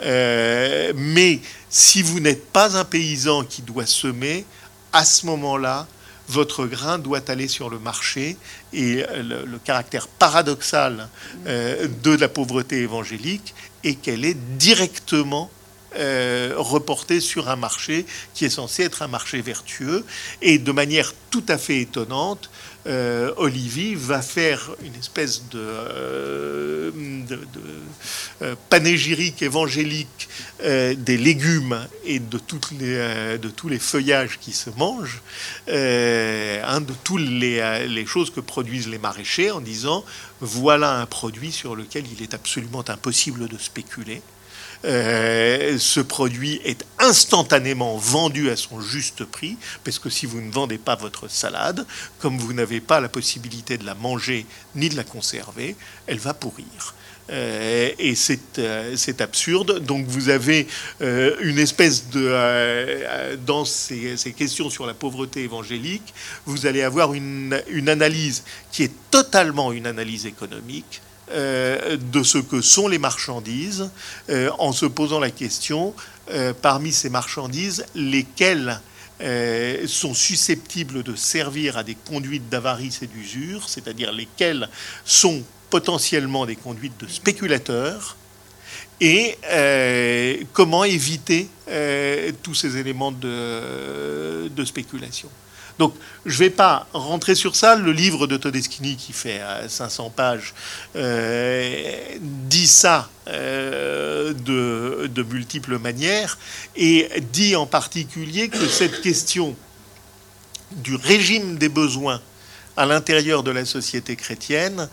[0.00, 1.40] Euh, mais
[1.70, 4.44] si vous n'êtes pas un paysan qui doit semer,
[4.92, 5.86] à ce moment-là,
[6.28, 8.36] votre grain doit aller sur le marché
[8.72, 11.08] et le, caractère paradoxal
[11.44, 15.50] de la pauvreté évangélique est qu'elle est directement
[15.96, 20.04] euh, reporté sur un marché qui est censé être un marché vertueux.
[20.42, 22.50] Et de manière tout à fait étonnante,
[22.86, 26.90] euh, Olivier va faire une espèce de, euh,
[28.68, 30.28] panégyrique évangélique
[30.60, 35.22] des légumes et de, tous les feuillages qui se mangent,
[35.68, 40.04] hein, de toutes les, choses que produisent les maraîchers, en disant
[40.40, 44.20] voilà un produit sur lequel il est absolument impossible de spéculer.
[44.84, 50.52] Euh, ce produit est instantanément vendu à son juste prix, parce que si vous ne
[50.52, 51.86] vendez pas votre salade,
[52.18, 55.76] comme vous n'avez pas la possibilité de la manger ni de la conserver,
[56.06, 56.94] elle va pourrir.
[57.30, 58.14] Euh, et
[58.58, 59.78] euh, c'est absurde.
[59.78, 60.66] Donc vous avez
[61.00, 63.36] une espèce de...
[63.46, 66.12] dans ces, questions sur la pauvreté évangélique,
[66.44, 67.54] vous allez avoir une,
[67.88, 71.00] analyse qui est totalement une analyse économique,
[71.30, 73.90] de ce que sont les marchandises
[74.30, 75.94] euh, en se posant la question,
[76.30, 78.80] euh, parmi ces marchandises, lesquelles
[79.86, 84.68] sont susceptibles de servir à des conduites d'avarice et d'usure, c'est-à-dire lesquelles
[85.04, 88.16] sont potentiellement des conduites de spéculateurs,
[89.00, 89.38] et
[90.52, 91.48] comment éviter
[92.42, 95.30] tous ces éléments de spéculation.
[95.78, 95.94] Donc,
[96.24, 97.74] je ne vais pas rentrer sur ça.
[97.74, 100.54] Le livre de Todeschini, qui fait 500 euh, pages,
[100.96, 106.38] euh, dit ça euh, de, multiples manières
[106.76, 109.56] et dit en particulier que cette question
[110.72, 112.20] du régime des besoins
[112.76, 114.88] à l'intérieur de la société chrétienne,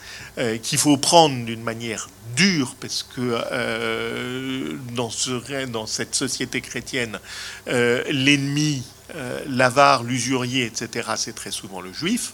[0.62, 7.20] qu'il faut prendre d'une manière dure, parce que dans, cette société chrétienne,
[7.66, 8.84] l'ennemi
[9.16, 12.34] euh, l'avare, l'usurier, etc., c'est très souvent le juif.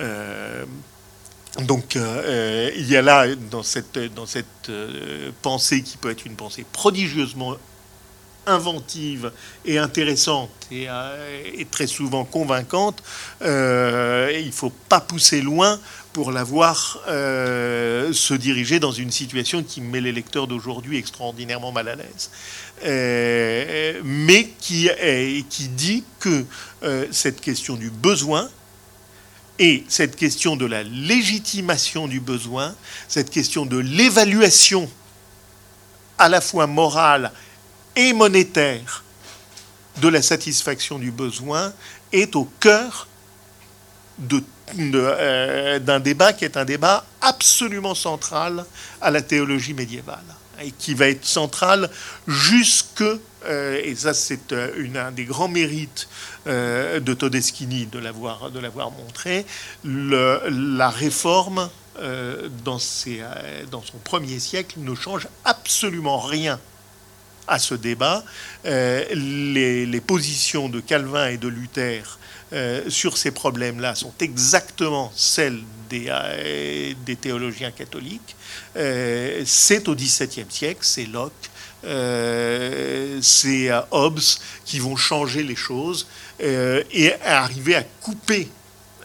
[0.00, 0.64] Euh,
[1.62, 4.70] donc euh, il y a là, dans cette, dans cette
[5.42, 7.56] pensée qui peut être une pensée prodigieusement
[8.46, 9.32] inventive
[9.64, 10.86] et intéressante et,
[11.70, 13.02] très souvent convaincante,
[13.40, 15.78] il ne faut pas pousser loin
[16.12, 21.88] pour la voir se diriger dans une situation qui met les lecteurs d'aujourd'hui extraordinairement mal
[21.88, 22.30] à l'aise.
[22.84, 24.90] Euh, mais qui,
[25.48, 26.44] qui dit que
[26.82, 28.50] euh, cette question du besoin
[29.58, 32.74] et cette question de la légitimation du besoin,
[33.08, 34.90] cette question de l'évaluation
[36.18, 37.32] à la fois morale
[37.96, 39.04] et monétaire
[40.00, 41.72] de la satisfaction du besoin
[42.12, 43.08] est au cœur
[44.78, 48.64] euh, d'un débat qui est un débat absolument central
[49.00, 50.24] à la théologie médiévale
[50.62, 51.90] et qui va être centrale
[52.26, 53.02] jusque,
[53.46, 56.08] euh, et ça c'est euh, un des grands mérites
[56.46, 58.50] de Todeschini de l'avoir,
[58.90, 59.46] montré,
[59.84, 61.68] la réforme
[61.98, 62.78] dans,
[63.70, 66.60] dans, son premier siècle ne change absolument rien
[67.46, 68.24] à ce débat.
[68.64, 72.18] Les, les, positions de Calvin et de Luther
[72.88, 78.36] sur ces problèmes-là sont exactement celles des, des théologiens catholiques.
[78.76, 81.32] Euh, c'est au XVIIe siècle, c'est Locke,
[81.84, 84.20] euh, c'est Hobbes
[84.64, 86.06] qui vont changer les choses
[86.42, 88.48] euh, et arriver à couper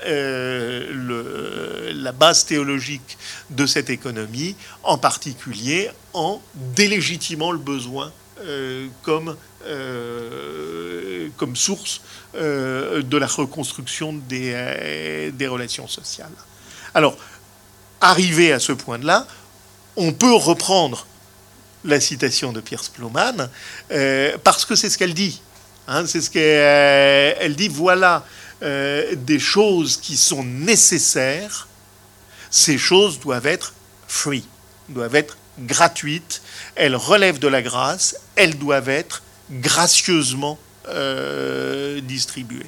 [0.06, 3.18] la base théologique
[3.50, 8.14] de cette économie, en particulier en délégitimant le besoin
[9.04, 9.36] comme,
[11.38, 12.02] comme source
[12.34, 16.32] de la reconstruction des, des relations sociales.
[16.94, 17.18] Alors,
[18.02, 19.28] arrivé à ce point-là,
[19.96, 21.06] on peut reprendre
[21.84, 23.50] la citation de Pierce Ploman
[23.92, 25.42] euh, parce que c'est ce qu'elle dit.
[25.88, 27.70] Hein, c'est ce qu'elle elle dit.
[27.70, 28.26] Voilà
[28.62, 31.68] euh, des choses qui sont nécessaires.
[32.52, 33.74] Ces choses doivent être
[34.08, 34.46] free,
[34.90, 36.42] doivent être gratuites.
[36.76, 38.16] Elles relèvent de la grâce.
[38.36, 40.58] Elles doivent être gracieusement
[40.88, 42.66] euh, distribuées.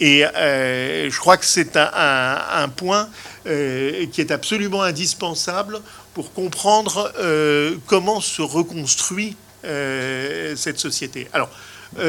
[0.00, 3.08] Et je crois que c'est un, point
[3.44, 5.80] qui est absolument indispensable
[6.14, 11.28] pour comprendre euh, comment se reconstruit cette société.
[11.32, 11.50] Alors,
[11.96, 12.06] qu'on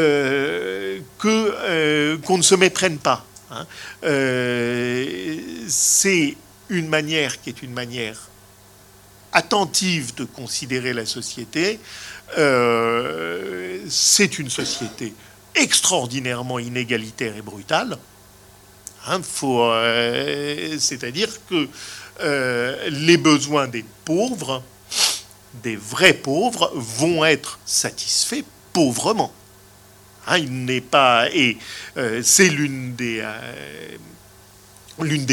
[2.38, 3.26] ne se méprenne pas.
[3.52, 3.66] Hein.
[5.68, 6.38] c'est
[6.70, 8.29] une manière qui est une manière
[9.34, 11.80] attentive de considérer la société.
[13.90, 15.14] c'est une société
[15.56, 17.98] extraordinairement inégalitaire et brutale.
[19.08, 21.68] Hein, euh, c'est-à-dire que
[22.22, 24.62] euh, les besoins des pauvres,
[25.64, 29.34] des vrais pauvres, vont être satisfaits pauvrement.
[30.28, 31.58] Hein, il n'est pas et
[31.98, 33.24] euh, c'est l'une des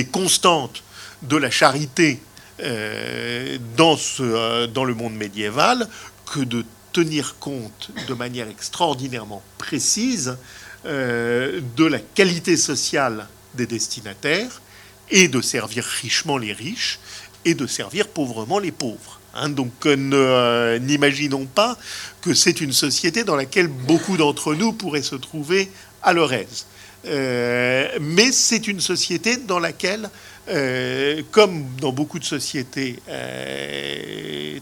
[0.07, 0.83] constantes
[1.23, 2.21] de la charité
[2.59, 5.89] dans, ce, dans le monde médiéval
[6.33, 10.37] que de tenir compte de manière extraordinairement précise
[10.85, 14.63] de la qualité sociale des destinataires
[15.11, 16.99] et de servir richement les riches
[17.45, 19.21] et de servir pauvrement les pauvres.
[19.35, 19.51] Hein.
[19.51, 21.77] donc euh, n'imaginons pas
[22.23, 25.71] que c'est une société dans laquelle beaucoup d'entre nous pourraient se trouver
[26.03, 26.67] à leur aise.
[27.07, 30.11] Euh, mais c'est une société dans laquelle,
[30.49, 32.99] euh, comme dans beaucoup de sociétés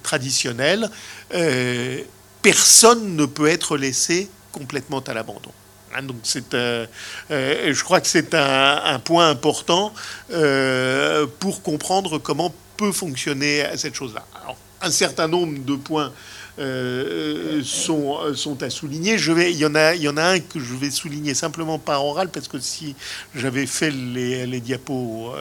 [0.03, 0.91] traditionnelles,
[2.43, 5.51] personne ne peut être laissé complètement à l'abandon.
[5.95, 6.17] Hein, donc
[6.55, 6.87] euh,
[7.31, 9.93] euh, je crois que c'est un, point important
[10.33, 14.25] euh, pour comprendre comment peut fonctionner cette chose-là.
[14.83, 16.13] un certain nombre de points
[16.57, 19.15] sont, sont à souligner.
[19.15, 22.95] Il, y en a, un que je vais souligner simplement par oral, parce que si
[23.35, 25.33] j'avais fait les, diapos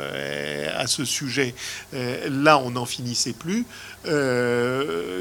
[0.76, 1.54] à ce sujet,
[1.94, 3.66] là, on n'en finissait plus.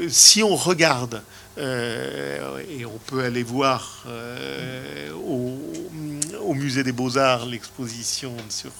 [0.09, 1.21] si on regarde
[1.57, 8.71] euh, et on peut aller voir euh, au, musée des Beaux-Arts l'exposition sur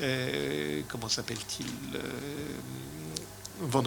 [0.00, 1.66] euh, comment s'appelle-t-il
[3.60, 3.82] Van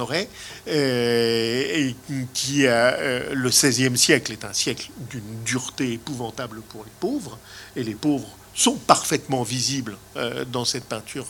[0.65, 1.95] et
[2.34, 2.97] qui a
[3.34, 7.38] le XVIe siècle est un siècle d'une dureté épouvantable pour les pauvres,
[7.76, 9.97] et les pauvres sont parfaitement visibles
[10.51, 11.28] dans cette peinture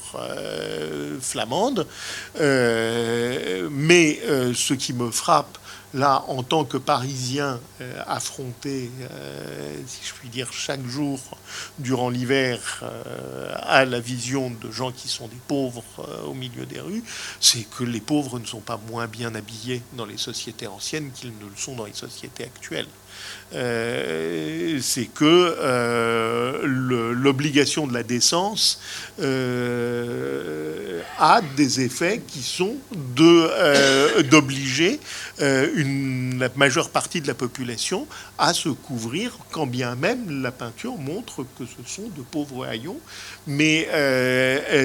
[1.19, 1.87] flamande.
[2.35, 4.19] mais
[4.53, 5.57] ce qui me frappe,
[5.93, 11.19] là, en tant que Parisien, euh, affronté, euh, si je puis dire, chaque jour
[11.79, 15.83] durant l'hiver euh, à la vision de gens qui sont des pauvres
[16.25, 17.03] au milieu des rues,
[17.39, 21.29] c'est que les pauvres ne sont pas moins bien habillés dans les sociétés anciennes qu'ils
[21.37, 22.87] ne le sont dans les sociétés actuelles.
[23.53, 28.81] Euh, c'est que euh, l'obligation de la décence
[29.21, 32.75] euh, a des effets qui sont
[34.29, 34.99] d'obliger
[35.39, 38.05] la majeure partie de la population
[38.37, 42.99] à se couvrir, quand bien même la peinture montre que ce sont de pauvres haillons.
[43.47, 43.87] Mais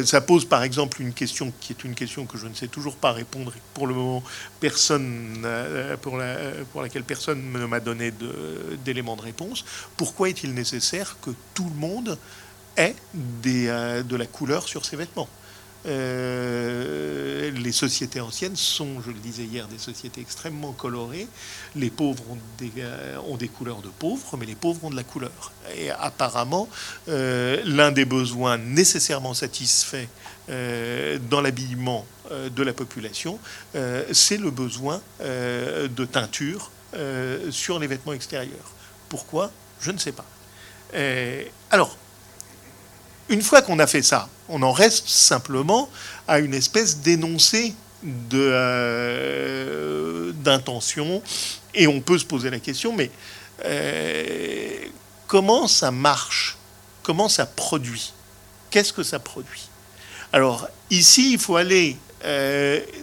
[0.04, 2.96] ça pose par exemple une question qui est une question que je ne sais toujours
[2.96, 3.52] pas répondre.
[3.74, 4.22] Pour le moment,
[4.60, 5.46] personne
[6.00, 6.36] pour, la,
[6.72, 8.12] pour laquelle personne ne m'a donné
[8.84, 9.64] d'éléments de, réponse.
[9.96, 12.18] Pourquoi est-il nécessaire que tout le monde
[12.76, 12.96] ait
[13.46, 15.28] euh, de la couleur sur ses vêtements?
[15.84, 21.26] Euh, les sociétés anciennes sont, je le disais hier, des sociétés extrêmement colorées.
[21.74, 24.96] Les pauvres ont des, euh, ont des couleurs de pauvres, mais les pauvres ont de
[24.96, 25.52] la couleur.
[25.76, 26.68] Et apparemment,
[27.08, 30.06] l'un des besoins nécessairement satisfaits
[30.48, 33.38] dans l'habillement de la population,
[34.12, 38.72] c'est le besoin de teinture euh, sur les vêtements extérieurs.
[39.08, 39.50] Pourquoi?
[39.80, 40.24] Je ne sais pas.
[40.94, 41.96] Euh, alors,
[43.28, 45.88] une fois qu'on a fait ça, on en reste simplement
[46.28, 47.74] à une espèce d'énoncé
[48.34, 51.22] euh, d'intention,
[51.74, 53.10] et on peut se poser la question, mais
[55.26, 56.58] comment ça marche?
[57.02, 58.12] Comment ça produit?
[58.70, 59.68] Qu'est-ce que ça produit?
[60.32, 61.96] Alors ici, il faut aller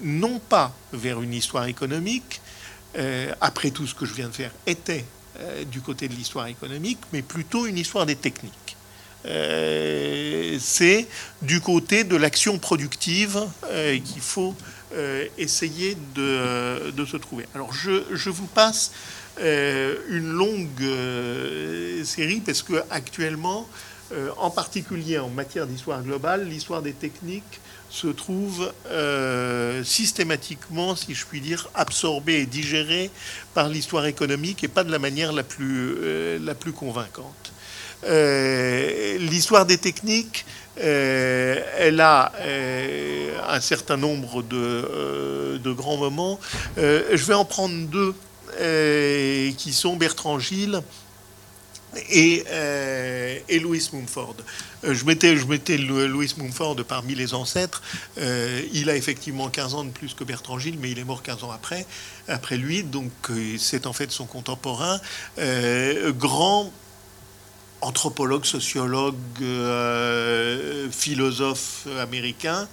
[0.03, 2.41] non pas vers une histoire économique,
[2.97, 5.05] euh, après tout ce que je viens de faire, était
[5.39, 8.77] euh, du côté de l'histoire économique, mais plutôt une histoire des techniques.
[9.25, 11.07] Euh, c'est
[11.41, 13.39] du côté de l'action productive
[14.05, 14.55] qu'il faut
[15.37, 17.45] essayer de, se trouver.
[17.53, 18.91] Alors je, je vous passe
[19.39, 20.83] une longue
[22.03, 23.67] série parce que actuellement,
[24.37, 27.59] en particulier en matière d'histoire globale, l'histoire des techniques
[27.89, 33.09] se trouve euh, systématiquement, si je puis dire, absorbé et digéré
[33.53, 37.51] par l'histoire économique et pas de la manière la plus, euh, convaincante.
[38.05, 40.45] Euh, l'histoire des techniques,
[40.77, 42.31] elle a
[43.49, 46.39] un certain nombre de, de grands moments.
[46.77, 48.13] je vais en prendre deux
[49.57, 50.81] qui sont Bertrand Gilles
[52.09, 52.43] et,
[53.47, 54.35] et Louis Mumford.
[54.83, 57.81] Je mettais, je mettais Louis Mumford parmi les ancêtres.
[58.17, 61.43] il a effectivement 15 ans de plus que Bertrand Gilles, mais il est mort 15
[61.43, 61.85] ans après,
[62.27, 63.11] après lui, donc
[63.57, 64.99] c'est en fait son contemporain.
[65.37, 66.71] grand
[67.81, 72.67] anthropologue, sociologue, euh, philosophe américain,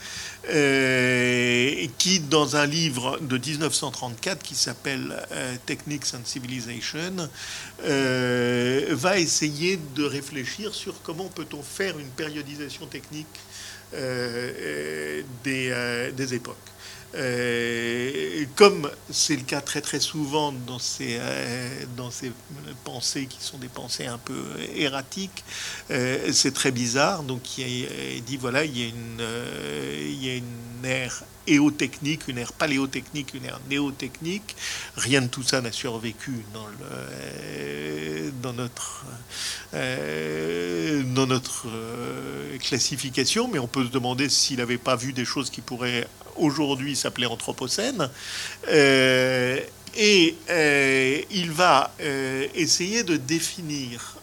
[0.51, 7.29] euh, qui, dans un livre de 1934 qui s'appelle euh, Techniques and Civilization,
[7.83, 13.27] va essayer de réfléchir sur comment peut-on faire une périodisation technique
[15.45, 16.57] des, des époques.
[17.15, 22.33] Euh, comme c'est le cas très très souvent dans ces, euh, dans ces
[22.85, 24.43] pensées qui sont des pensées un peu
[24.75, 25.45] erratiques,
[25.91, 27.23] euh, c'est très bizarre.
[27.23, 29.23] Donc il, dit voilà, il y a une,
[30.11, 34.57] il y a une ère éotechnique, une ère paléotechnique, une ère néotechnique.
[34.97, 39.05] Rien de tout ça n'a survécu dans, le, dans notre,
[39.73, 41.67] dans notre
[42.59, 46.07] classification, mais on peut se demander s'il n'avait pas vu des choses qui pourraient
[46.39, 48.11] aujourd'hui s'appelait Anthropocène.
[48.69, 49.61] Euh,
[49.97, 54.16] et euh, il va euh, essayer de définir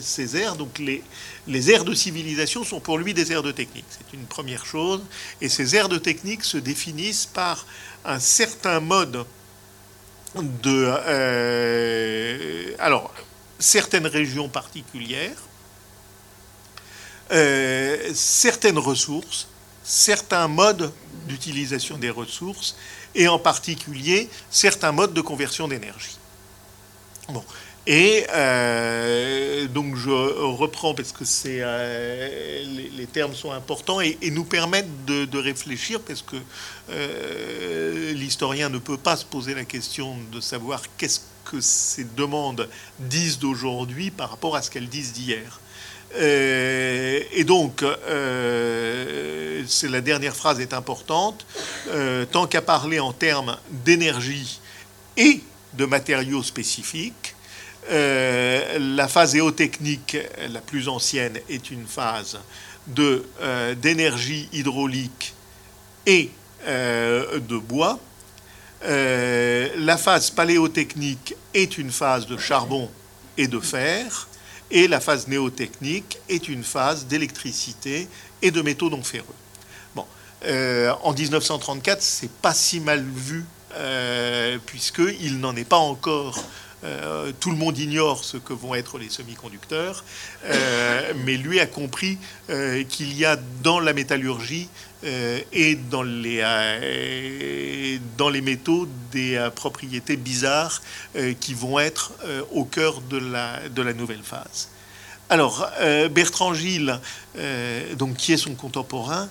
[0.00, 0.56] ces aires.
[0.56, 1.02] Donc les,
[1.46, 3.86] les aires de civilisation sont pour lui des aires de technique.
[3.90, 5.02] C'est une première chose.
[5.40, 7.66] Et ces aires de technique se définissent par
[8.04, 9.24] un certain mode
[10.34, 10.86] de...
[12.78, 13.12] alors,
[13.58, 15.38] certaines régions particulières,
[18.14, 19.48] certaines ressources,
[19.82, 20.92] certains modes
[21.26, 22.76] d'utilisation des ressources
[23.14, 26.18] et en particulier certains modes de conversion d'énergie.
[27.28, 27.44] Bon.
[27.86, 32.64] Et euh, donc je reprends parce que c'est euh,
[32.96, 36.36] les, termes sont importants et, nous permettent de, réfléchir parce que
[36.90, 42.68] euh, l'historien ne peut pas se poser la question de savoir qu'est-ce que ces demandes
[42.98, 45.60] disent d'aujourd'hui par rapport à ce qu'elles disent d'hier.
[46.18, 47.84] Et donc,
[49.68, 51.46] c'est la dernière phrase est importante.
[52.32, 54.60] Tant qu'à parler en termes d'énergie
[55.16, 55.40] et
[55.74, 57.35] de matériaux spécifiques,
[57.90, 60.16] la phase éotechnique
[60.48, 62.38] la plus ancienne est une phase
[62.86, 63.24] de
[63.80, 65.34] d'énergie hydraulique
[66.06, 66.30] et
[66.66, 67.98] de bois.
[68.82, 72.90] la phase paléotechnique est une phase de charbon
[73.36, 74.28] et de fer.
[74.70, 78.08] Et la phase néotechnique est une phase d'électricité
[78.42, 79.34] et de métaux non ferreux.
[80.44, 86.42] Euh, en 1934, c'est pas si mal vu, euh, puisqu'il n'en est pas encore
[86.86, 90.04] euh, tout le monde ignore ce que vont être les semi-conducteurs,
[90.44, 92.18] euh, mais lui a compris
[92.50, 94.68] euh, qu'il y a dans la métallurgie
[95.52, 96.40] et dans les,
[98.42, 100.82] métaux des propriétés bizarres
[101.38, 102.12] qui vont être
[102.50, 104.68] au cœur de la, de la nouvelle phase.
[105.30, 105.68] Alors,
[106.10, 106.98] Bertrand Gilles,
[107.96, 109.28] donc, qui est son contemporain,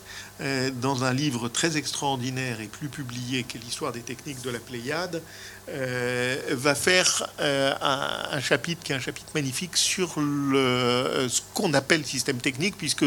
[0.75, 5.21] dans un livre très extraordinaire et plus publié qu'est l'histoire des techniques de la Pléiade,
[5.67, 11.73] euh, va faire euh, un, chapitre qui est un chapitre magnifique sur le, ce qu'on
[11.73, 13.05] appelle système technique, puisque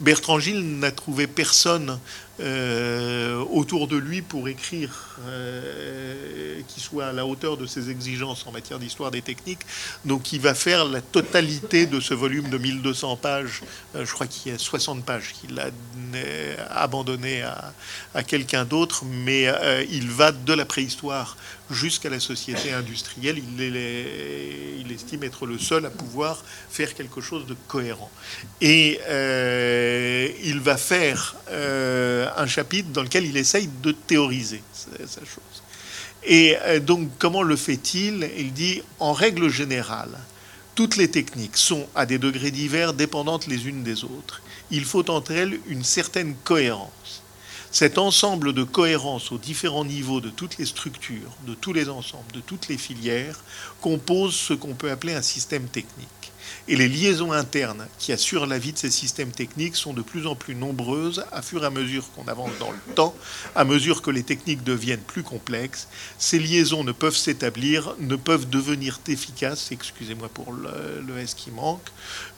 [0.00, 2.00] Bertrand Gilles n'a trouvé personne
[2.40, 5.06] euh, autour de lui pour écrire
[6.66, 9.60] qui soit à la hauteur de ses exigences en matière d'histoire des techniques.
[10.04, 13.60] Donc il va faire la totalité de ce volume de 1200 pages,
[13.94, 15.70] je crois qu'il y a 60 pages qu'il a
[16.70, 17.74] abandonné à,
[18.14, 19.46] à quelqu'un d'autre, mais
[19.90, 21.36] il va de la préhistoire
[21.70, 23.38] jusqu'à la société industrielle.
[23.38, 28.10] Il, estime être le seul à pouvoir faire quelque chose de cohérent.
[28.60, 35.20] Et euh, il va faire euh, un chapitre dans lequel il essaye de théoriser sa
[35.20, 35.62] chose.
[36.24, 38.28] Et euh, donc, comment le fait-il?
[38.36, 40.18] Il dit, en règle générale,
[40.74, 44.42] toutes les techniques sont à des degrés divers dépendantes les unes des autres.
[44.70, 47.19] Il faut entre elles une certaine cohérence.
[47.72, 52.32] Cet ensemble de cohérence aux différents niveaux de toutes les structures, de tous les ensembles,
[52.32, 53.44] de toutes les filières,
[53.80, 56.32] compose ce qu'on peut appeler un système technique.
[56.66, 60.26] Et les liaisons internes qui assurent la vie de ces systèmes techniques sont de plus
[60.26, 63.14] en plus nombreuses à fur et à mesure qu'on avance dans le temps,
[63.54, 65.86] à mesure que les techniques deviennent plus complexes.
[66.18, 71.86] Ces liaisons ne peuvent s'établir, ne peuvent devenir efficaces, excusez-moi pour le, S qui manque,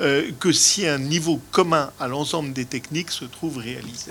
[0.02, 4.10] euh, que si un niveau commun à l'ensemble des techniques se trouve réalisé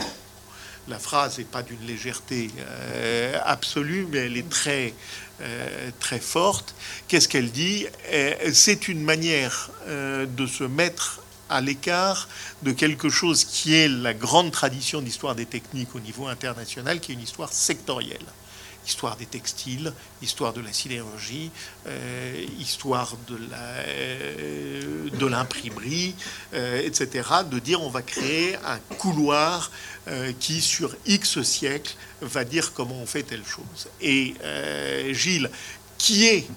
[0.87, 4.93] la phrase n'est pas d'une légèreté euh, absolue, mais elle est très,
[5.41, 6.75] euh, forte.
[7.07, 7.85] Qu'est-ce qu'elle dit?
[8.11, 12.29] Euh, C'est une manière de se mettre à l'écart
[12.63, 17.11] de quelque chose qui est la grande tradition d'histoire des techniques au niveau international, qui
[17.11, 18.25] est une histoire sectorielle.
[18.91, 21.49] Histoire des textiles, histoire de la sidérurgie,
[21.87, 23.37] euh, histoire de
[25.21, 26.15] de l'imprimerie,
[26.53, 27.29] etc.
[27.49, 29.71] De dire on va créer un couloir
[30.39, 33.81] qui sur X siècles va dire comment on fait telle chose.
[34.01, 34.35] Et
[35.11, 35.49] Gilles,
[35.97, 36.47] qui est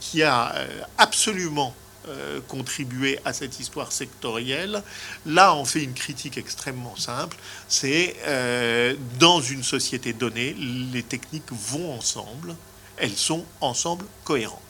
[0.00, 0.66] qui a
[0.98, 1.74] absolument
[2.08, 4.80] euh, contribuer à cette histoire sectorielle.
[5.24, 7.36] Là, on fait une critique extrêmement simple.
[7.66, 12.54] C'est euh, dans une société donnée, les techniques vont ensemble,
[12.96, 14.60] elles sont ensemble cohérentes.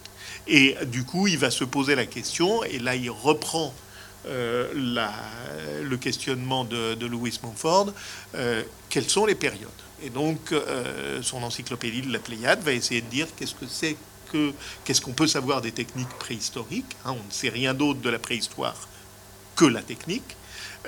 [0.46, 3.74] Et du coup, il va se poser la question, et là, il reprend
[4.26, 4.72] euh,
[5.84, 7.92] le questionnement de, de Louis Mumford,
[8.88, 9.68] quelles sont les périodes?
[10.02, 10.54] Et donc,
[11.22, 13.96] son encyclopédie de la Pléiade va essayer de dire qu'est-ce que c'est
[14.84, 18.18] qu'est-ce qu'on peut savoir des techniques préhistoriques hein, On ne sait rien d'autre de la
[18.18, 18.88] préhistoire
[19.54, 20.36] que la technique.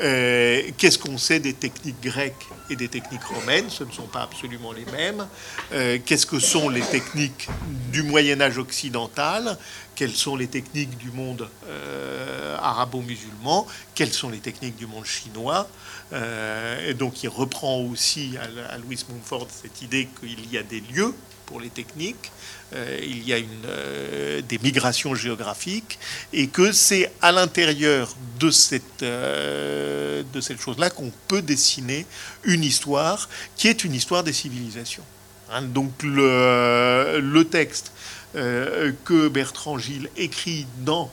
[0.01, 4.23] Euh, qu'est-ce qu'on sait des techniques grecques et des techniques romaines Ce ne sont pas
[4.23, 5.27] absolument les mêmes.
[5.73, 7.49] Euh, qu'est-ce que sont les techniques
[7.91, 9.59] du Moyen Âge occidental
[9.97, 15.69] Quelles sont les techniques du monde euh, arabo-musulman Quelles sont les techniques du monde chinois
[16.13, 20.81] Et donc il reprend aussi à, à Louis Mumford cette idée qu'il y a des
[20.81, 21.15] lieux
[21.47, 22.31] pour les techniques.
[22.75, 25.99] Euh, il y a euh, des migrations géographiques,
[26.35, 32.05] et que c'est à l'intérieur de cette, euh, de cette chose-là qu'on peut dessiner
[32.45, 35.05] une histoire qui est une histoire des civilisations.
[35.51, 37.93] Hein, donc le, texte
[38.35, 41.11] que Bertrand Gilles écrit dans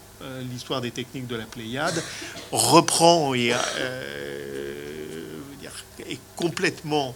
[0.52, 2.04] l'histoire des techniques de la Pléiade
[2.52, 3.54] reprend et
[6.00, 7.16] est complètement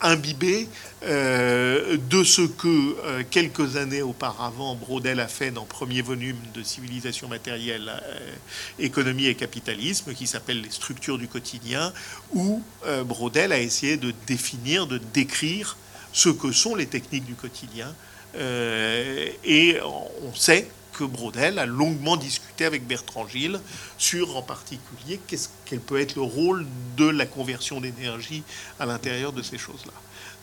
[0.00, 0.68] imbibé
[1.04, 6.62] euh, de ce que euh, quelques années auparavant Brodel a fait dans premier volume de
[6.62, 7.92] Civilisation matérielle,
[8.78, 11.92] économie et capitalisme, qui s'appelle Les structures du quotidien,
[12.32, 12.62] où
[13.04, 15.76] Brodel a essayé de définir, de décrire
[16.12, 17.94] ce que sont les techniques du quotidien.
[18.34, 23.60] et on sait que Brodel a longuement discuté avec Bertrand Gilles
[23.98, 28.42] sur en particulier qu'est-ce quel peut être le rôle de la conversion d'énergie
[28.80, 29.92] à l'intérieur de ces choses-là.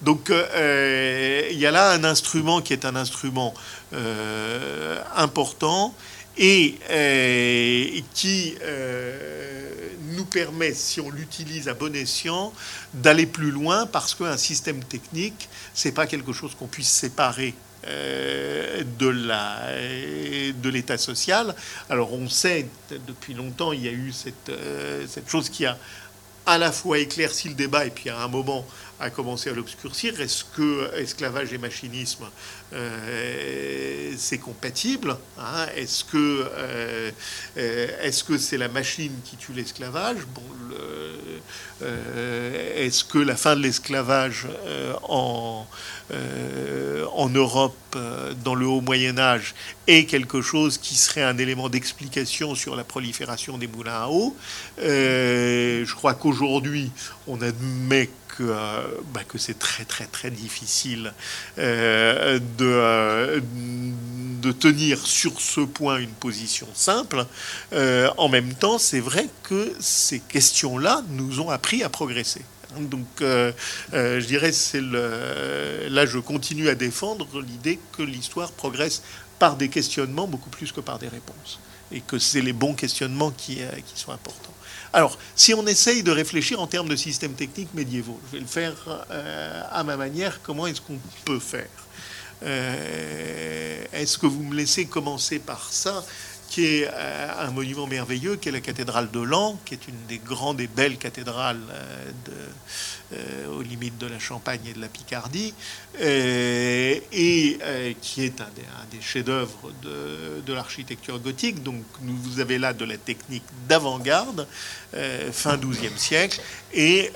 [0.01, 3.53] Donc euh, il y a là un instrument qui est un instrument
[3.93, 5.93] euh, important
[6.38, 8.56] et euh, qui
[10.16, 12.53] nous permet, si on l'utilise à bon escient,
[12.93, 17.64] d'aller plus loin parce qu'un système technique, c'est pas quelque chose qu'on puisse séparer euh,
[17.86, 19.70] de la
[20.66, 21.56] de l'état social.
[21.90, 22.68] Alors on sait
[23.08, 25.78] depuis longtemps il y a eu cette, euh, cette chose qui a
[26.46, 28.66] à la fois éclairci le débat et puis à un moment
[29.00, 30.20] a commencé à l'obscurcir.
[30.22, 32.26] Est-ce que esclavage et machinisme
[32.74, 37.11] euh, c'est compatible hein Est-ce que
[37.55, 40.26] est-ce que c'est la machine qui tue l'esclavage?
[40.34, 40.41] Bon,
[41.82, 44.47] est-ce que la fin de l'esclavage
[45.03, 45.68] en
[46.11, 49.55] euh, en Europe euh, dans le haut Moyen Âge
[49.88, 54.38] est quelque chose qui serait un élément d'explication sur la prolifération des moulins à eau?
[54.84, 56.91] Euh, je crois qu'aujourd'hui,
[57.26, 58.53] on admet que,
[59.13, 61.13] bah, que c'est très très très difficile
[62.58, 63.41] de,
[64.41, 67.26] de tenir sur ce point une position simple.
[67.72, 72.41] en même temps, c'est vrai que ces questions-là nous ont appris à progresser.
[72.82, 73.51] Donc, euh,
[73.93, 74.51] euh, je dirais,
[75.89, 79.01] là, je continue à défendre l'idée que l'histoire progresse
[79.39, 81.60] par des questionnements beaucoup plus que par des réponses,
[81.91, 84.53] et que c'est les bons questionnements qui, euh, qui, sont importants.
[84.93, 88.47] Alors, si on essaye de réfléchir en termes de systèmes techniques médiévaux, je vais le
[88.47, 90.39] faire à ma manière.
[90.41, 91.68] Comment est-ce qu'on peut faire?
[92.46, 96.06] Est-ce que vous me laissez commencer par ça
[96.50, 100.06] qui est euh, un monument merveilleux, qui est la cathédrale de Lan, qui est une
[100.08, 102.48] des grandes et belles cathédrales euh, de, euh,
[103.49, 105.53] aux limites de la Champagne et de la Picardie,
[106.01, 107.03] et
[108.01, 108.49] qui est un
[108.91, 111.64] des, chefs-d'œuvre de, l'architecture gothique.
[111.64, 114.47] Donc vous avez là de la technique d'avant-garde,
[115.32, 116.41] fin XIIe siècle,
[116.74, 117.12] et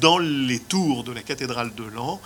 [0.00, 2.20] dans les tours de la cathédrale de Lan,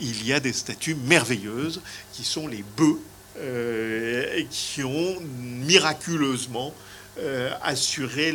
[0.00, 3.00] il y a des statues merveilleuses qui sont les bœufs
[3.38, 6.74] euh, qui ont miraculeusement
[7.20, 8.34] euh, assuré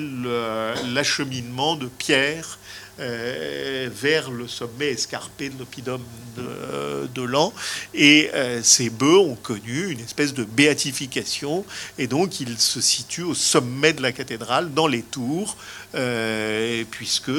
[0.93, 6.01] l'acheminement de pierres euh, vers le sommet escarpé de l'oppidum
[6.37, 7.53] de, l'an.
[7.93, 8.29] Et
[8.63, 11.65] ces bœufs ont connu une espèce de béatification,
[11.97, 15.57] et donc ils se situent au sommet de la cathédrale, dans les tours,
[16.91, 17.31] puisque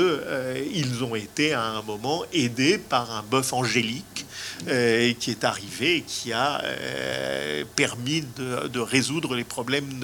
[0.72, 4.26] ils ont été à un moment aidés par un bœuf angélique
[4.68, 10.00] euh, qui est arrivé et qui a euh, permis de, résoudre les problèmes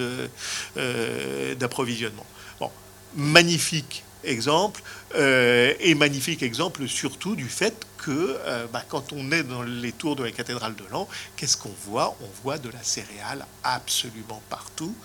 [0.77, 2.25] euh, d'approvisionnement.
[2.59, 2.69] Bon,
[3.15, 4.81] magnifique exemple,
[5.15, 9.91] euh, et magnifique exemple surtout du fait que euh, bah, quand on est dans les
[9.91, 12.15] tours de la cathédrale de Lan, qu'est-ce qu'on voit?
[12.21, 14.95] On voit de la céréale absolument partout,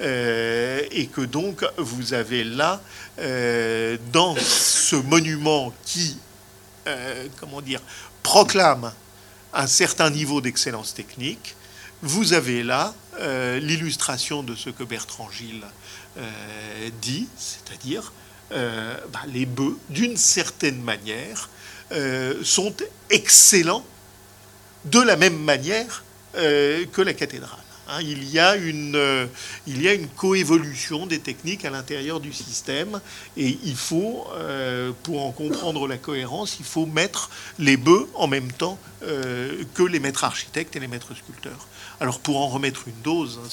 [0.00, 2.80] euh, et que donc vous avez là,
[4.12, 6.18] dans ce monument qui,
[7.38, 7.80] comment dire,
[8.22, 8.92] proclame
[9.52, 11.56] un certain niveau d'excellence technique,
[12.02, 12.94] vous avez là
[13.60, 15.64] l'illustration de ce que Bertrand Gilles
[17.00, 18.12] dit, c'est-à-dire
[18.52, 21.48] euh, bah, les bœufs, d'une certaine manière,
[21.92, 22.74] euh, sont
[23.10, 23.84] excellents
[24.84, 26.04] de la même manière
[26.36, 27.58] euh, que la cathédrale.
[27.88, 28.00] Hein.
[28.02, 29.28] il, y a une,
[29.66, 33.00] il y a une coévolution des techniques à l'intérieur du système
[33.36, 34.26] et il faut,
[35.04, 37.30] pour en comprendre la cohérence, il faut mettre
[37.60, 41.68] les bœufs en même temps que les maîtres architectes et les maîtres sculpteurs.
[42.00, 43.48] Alors pour en remettre une dose, hein,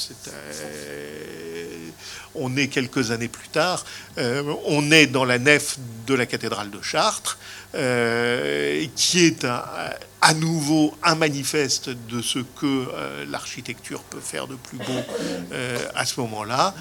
[2.35, 3.85] on est quelques années plus tard,
[4.17, 5.77] euh, on est dans la nef
[6.07, 7.37] de la cathédrale de Chartres,
[7.75, 14.55] euh, qui est à nouveau un manifeste de ce que euh, l'architecture peut faire de
[14.55, 15.01] plus beau
[15.95, 16.73] à ce moment-là.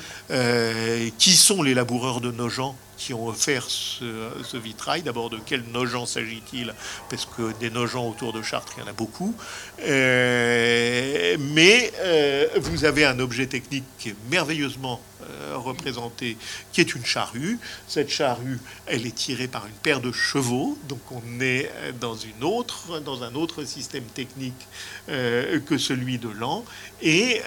[1.19, 5.03] qui sont les laboureurs de nos gens qui ont offert ce, vitrail.
[5.03, 6.73] D'abord, de quel Nogent s'agit-il?
[7.11, 9.35] Parce que des Nogents autour de Chartres, il y en a beaucoup.
[9.81, 16.37] Euh, mais euh, vous avez un objet technique qui est merveilleusement euh, représenté,
[16.73, 17.59] qui est une charrue.
[17.89, 22.45] Cette charrue, elle est tirée par une paire de chevaux, donc on est dans une
[22.45, 24.69] autre, dans un autre système technique
[25.09, 26.65] que celui de l'an.
[27.01, 27.41] Et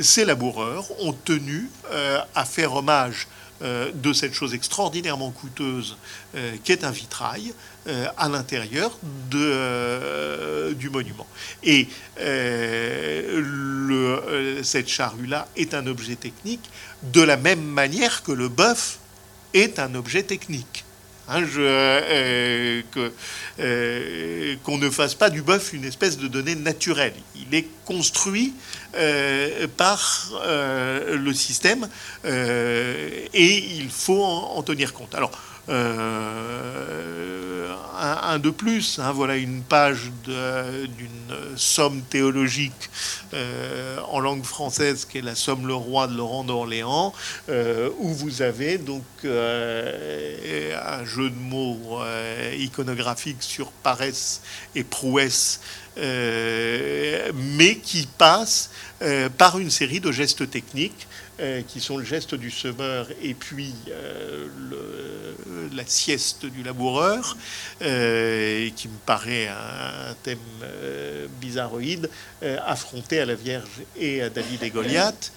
[0.00, 1.68] ces laboureurs ont tenu
[2.34, 3.28] à faire hommage
[3.64, 5.96] de cette chose extraordinairement coûteuse
[6.34, 7.54] euh, qui est un vitrail
[7.86, 8.98] euh, à l'intérieur
[9.30, 11.26] du monument.
[11.62, 11.88] Et
[14.62, 16.68] cette charrue-là est un objet technique
[17.02, 18.98] de la même manière que le bœuf
[19.54, 20.83] est un objet technique.
[21.26, 22.82] Hein, euh,
[23.58, 27.14] euh, qu'on ne fasse pas du bœuf une espèce de donnée naturelle.
[27.34, 28.52] Il est construit
[28.94, 31.88] euh, par le système
[32.24, 35.14] et il faut en, en tenir compte.
[35.14, 35.32] Alors,
[38.22, 38.98] un, de plus.
[38.98, 42.90] Hein, voilà une page d'une somme théologique
[43.32, 47.12] euh, en langue française qui est la Somme le roi de Laurent d'Orléans,
[47.48, 52.00] euh, où vous avez donc euh, un jeu de mots
[52.58, 54.42] iconographique sur paresse
[54.74, 55.60] et prouesse,
[55.96, 58.70] mais qui passe
[59.38, 61.23] par une série de gestes techniques euh,
[61.66, 64.46] qui sont le geste du semeur et puis euh,
[65.74, 67.36] la sieste du laboureur,
[67.82, 70.38] euh, qui me paraît un, thème
[71.40, 72.08] bizarroïde,
[72.66, 75.32] affronté à la Vierge et à David et Goliath.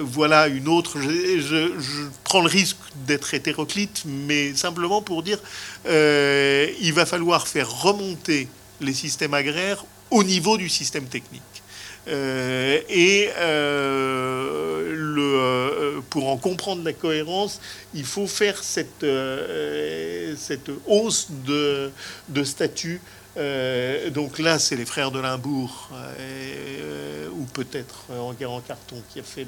[0.00, 0.98] voilà une autre.
[1.00, 5.38] Je, prends le risque d'être hétéroclite, mais simplement pour dire
[5.86, 8.48] il va falloir faire remonter
[8.80, 11.53] les systèmes agraires au niveau du système technique.
[12.06, 17.60] Euh, et euh, euh, pour en comprendre la cohérence,
[17.94, 19.04] il faut faire cette,
[20.86, 23.00] hausse de statut.
[23.36, 25.90] Donc là, c'est les frères de Limbourg,
[27.32, 29.46] ou peut-être en Carton qui a fait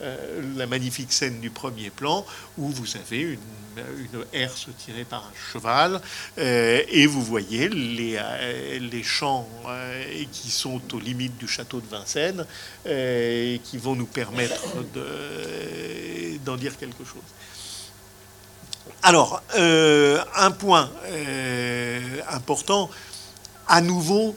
[0.00, 2.26] euh, la magnifique scène du premier plan
[2.58, 3.38] où vous avez une,
[4.32, 6.00] herse tirée par un cheval
[6.38, 9.48] euh, et vous voyez euh, les champs
[10.32, 12.44] qui sont aux limites du château de Vincennes
[12.88, 14.64] et qui vont nous permettre
[16.44, 17.22] d'en dire quelque chose.
[19.02, 20.90] Alors, un point
[22.28, 22.90] important,
[23.66, 24.36] à nouveau,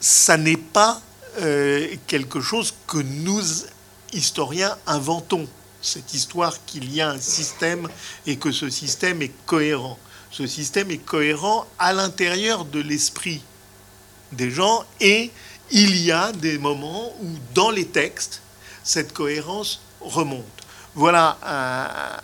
[0.00, 1.00] ça n'est pas
[2.06, 3.42] quelque chose que nous
[4.12, 5.46] historiens, inventons
[5.82, 7.88] cette histoire qu'il y a un système
[8.26, 9.98] et que ce système est cohérent.
[10.30, 13.42] Ce système est cohérent à l'intérieur de l'esprit
[14.32, 15.30] des gens et
[15.70, 18.42] il y a des moments où dans les textes,
[18.82, 20.55] cette cohérence remonte.
[20.96, 21.36] Voilà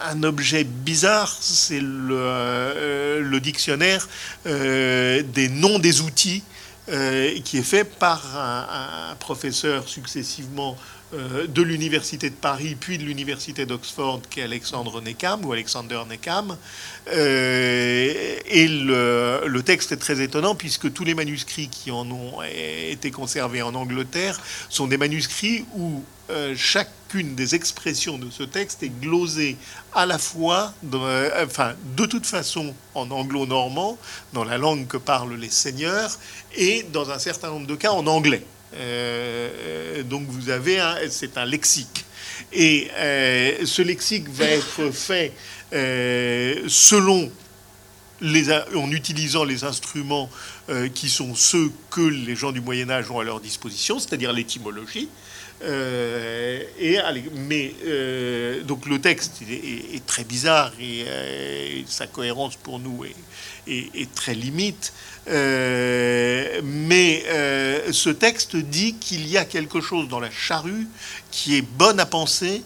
[0.00, 4.08] un, objet bizarre, c'est le, euh, dictionnaire
[4.46, 6.42] euh, des noms des outils
[6.88, 10.78] euh, qui est fait par un professeur successivement
[11.12, 16.56] de l'université de Paris, puis de l'université d'Oxford, qui est Alexandre Neckam ou Alexander Neckam.
[17.12, 23.10] Euh, et le, texte est très étonnant puisque tous les manuscrits qui en ont été
[23.10, 26.02] conservés en Angleterre sont des manuscrits où
[26.32, 29.56] euh, chacune des expressions de ce texte est glosée
[29.94, 30.72] à la fois,
[31.44, 33.98] enfin, de toute façon en anglo-normand,
[34.32, 36.18] dans la langue que parlent les seigneurs,
[36.56, 38.42] et dans un certain nombre de cas en anglais.
[38.74, 42.06] Euh, donc vous avez, c'est un lexique.
[42.52, 42.88] Et
[43.64, 45.32] ce lexique va être fait
[46.68, 47.30] selon
[48.74, 50.30] en utilisant les instruments
[50.68, 54.32] euh, qui sont ceux que les gens du Moyen Âge ont à leur disposition, c'est-à-dire
[54.32, 55.08] l'étymologie.
[55.64, 56.98] Euh, et,
[57.34, 63.04] mais euh, donc le texte est, très bizarre et, sa cohérence pour nous
[63.66, 64.92] est, très limite.
[65.26, 67.24] mais
[67.92, 70.88] ce texte dit qu'il y a quelque chose dans la charrue
[71.30, 72.62] qui est bonne à penser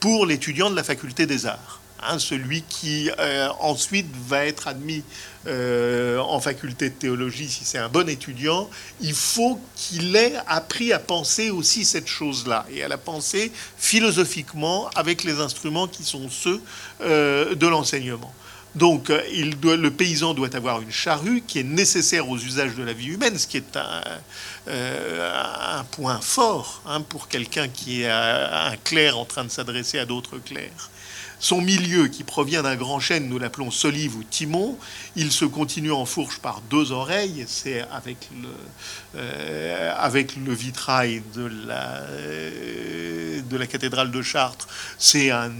[0.00, 1.77] pour l'étudiant de la faculté des arts.
[2.00, 5.02] Hein, celui qui euh, ensuite va être admis
[5.48, 8.70] euh, en faculté de théologie, si c'est un bon étudiant,
[9.00, 14.88] il faut qu'il ait appris à penser aussi cette chose-là, et à la penser philosophiquement
[14.94, 16.60] avec les instruments qui sont ceux
[17.00, 18.32] euh, de l'enseignement.
[18.76, 23.08] Donc, le paysan doit avoir une charrue qui est nécessaire aux usages de la vie
[23.08, 24.02] humaine, ce qui est un,
[24.68, 30.04] un point fort hein, pour quelqu'un qui est un clerc en train de s'adresser à
[30.04, 30.90] d'autres clercs.
[31.40, 34.76] Son milieu, qui provient d'un grand chêne, nous l'appelons solive ou timon,
[35.14, 38.48] il se continue en fourche par deux oreilles, c'est avec le,
[39.16, 41.48] euh, avec le vitrail de
[43.56, 44.66] la, cathédrale de Chartres,
[44.98, 45.52] c'est un,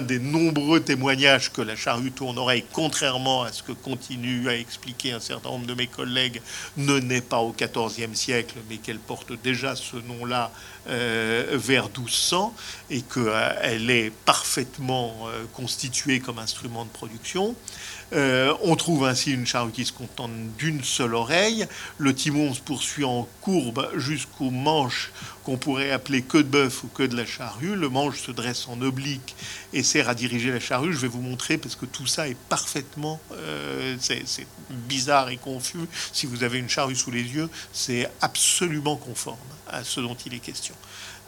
[0.00, 5.12] des nombreux témoignages que la charrue tourne oreille, contrairement à ce que continue à expliquer
[5.12, 6.40] un certain nombre de mes collègues,
[6.78, 10.50] ne naît pas au XIVe siècle, mais qu'elle porte déjà ce nom-là
[10.88, 12.54] euh, vers 1200
[12.90, 17.54] et qu'elle est parfaitement euh, constituée comme instrument de production.
[18.14, 21.66] Euh, on trouve ainsi une charrue qui se contente d'une seule oreille.
[21.98, 25.10] Le timon se poursuit en courbe jusqu'au manche
[25.42, 27.74] qu'on pourrait appeler queue de bœuf ou queue de la charrue.
[27.74, 29.34] Le manche se dresse en oblique
[29.72, 30.92] et sert à diriger la charrue.
[30.92, 35.78] Je vais vous montrer parce que tout ça est parfaitement, euh, c'est bizarre et confus.
[36.12, 39.36] Si vous avez une charrue sous les yeux, c'est absolument conforme
[39.68, 40.74] à ce dont il est question.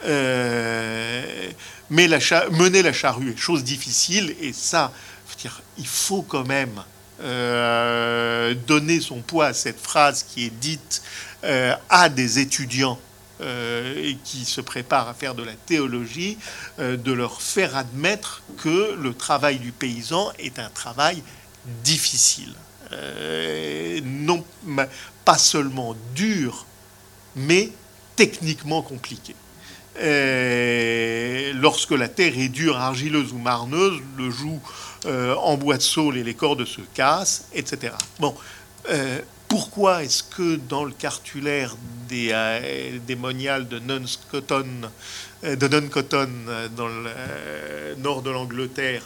[0.04, 1.50] Euh,
[1.90, 2.08] mais
[2.50, 4.92] mener la charrue est chose difficile et ça,
[5.78, 6.82] il faut quand même
[7.22, 11.02] euh, donner son poids à cette phrase qui est dite
[11.44, 12.98] euh, à des étudiants
[13.40, 16.36] euh, qui se préparent à faire de la théologie,
[16.78, 21.22] de leur faire admettre que le travail du paysan est un travail
[21.82, 22.54] difficile.
[24.04, 24.44] non
[25.24, 26.66] pas seulement dur,
[27.34, 27.70] mais
[28.14, 29.34] techniquement compliqué.
[31.54, 34.60] lorsque la terre est dure, argileuse ou marneuse, le joug
[35.06, 37.92] en bois de saule et les cordes se cassent, etc.
[38.18, 38.34] Bon,
[38.90, 41.76] euh, pourquoi est-ce que dans le cartulaire
[42.08, 43.78] des, euh, de
[45.54, 46.28] de Nuncotton,
[46.76, 49.02] dans le nord de l'Angleterre,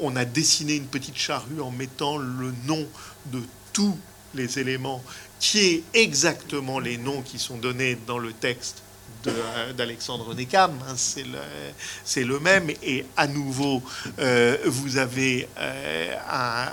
[0.00, 2.84] on a dessiné une petite charrue en mettant le nom
[3.26, 3.40] de
[3.72, 3.96] tous
[4.34, 5.02] les éléments,
[5.38, 8.82] qui est exactement les noms qui sont donnés dans le texte
[9.76, 12.70] d'Alexandre Necam, hein, c'est le, même.
[12.82, 13.82] Et à nouveau,
[14.18, 16.14] euh, vous avez euh,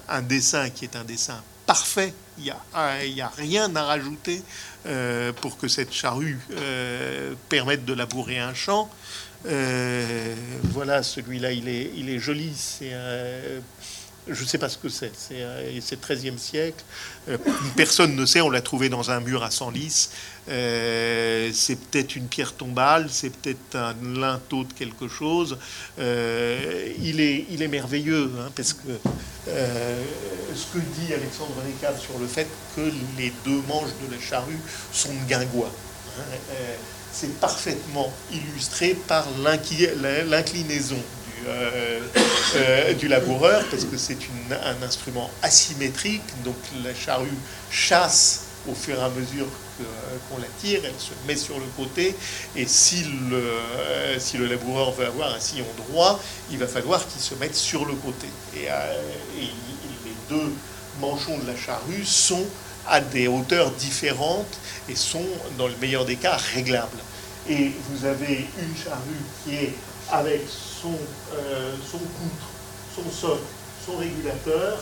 [0.07, 2.13] un, dessin qui est un dessin parfait.
[2.37, 4.41] Il n'y a, a, rien à rajouter
[4.85, 6.39] euh, pour que cette charrue
[7.49, 8.89] permette de labourer un champ.
[9.43, 12.53] voilà, celui-là, il est, joli.
[14.27, 15.11] Je ne sais pas ce que c'est.
[15.15, 16.83] C'est euh, 13e siècle.
[17.29, 17.37] Euh,
[17.75, 18.41] personne ne sait.
[18.41, 20.09] On l'a trouvé dans un mur à Senlis.
[20.47, 23.07] Euh, c'est peut-être une pierre tombale.
[23.09, 25.57] C'est peut-être un linteau de quelque chose.
[25.99, 28.99] Euh, il, est, il est merveilleux hein, parce que
[29.47, 34.59] ce que dit Alexandre Necam sur le fait que les deux manches de la charrue
[34.91, 35.71] sont de guingois.
[36.17, 36.21] Hein,
[37.11, 41.01] c'est parfaitement illustré par l'inclinaison
[41.47, 41.99] euh,
[42.55, 44.17] euh, du laboureur, parce que c'est
[44.51, 47.27] un instrument asymétrique, donc la charrue
[47.69, 49.64] chasse au fur et à mesure euh,
[50.29, 52.15] qu'on la tire, elle se met sur le côté,
[52.55, 53.43] et si le,
[54.19, 56.19] si le laboureur veut avoir un sillon droit,
[56.51, 58.27] il va falloir qu'il se mette sur le côté.
[58.55, 59.49] Et, et
[60.05, 60.53] les deux
[60.99, 62.45] manchons de la charrue sont
[62.87, 64.59] à des hauteurs différentes
[64.89, 65.25] et sont,
[65.57, 66.99] dans le meilleur des cas, réglables.
[67.49, 69.73] Et vous avez une charrue qui est
[70.11, 70.97] avec son,
[71.33, 72.47] euh, son poutre,
[72.95, 73.43] son socle,
[73.85, 74.79] son régulateur,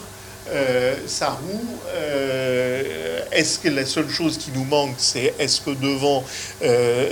[0.49, 1.79] euh, sa roue.
[1.95, 6.23] Euh, est-ce que la seule chose qui nous manque, c'est est-ce que devant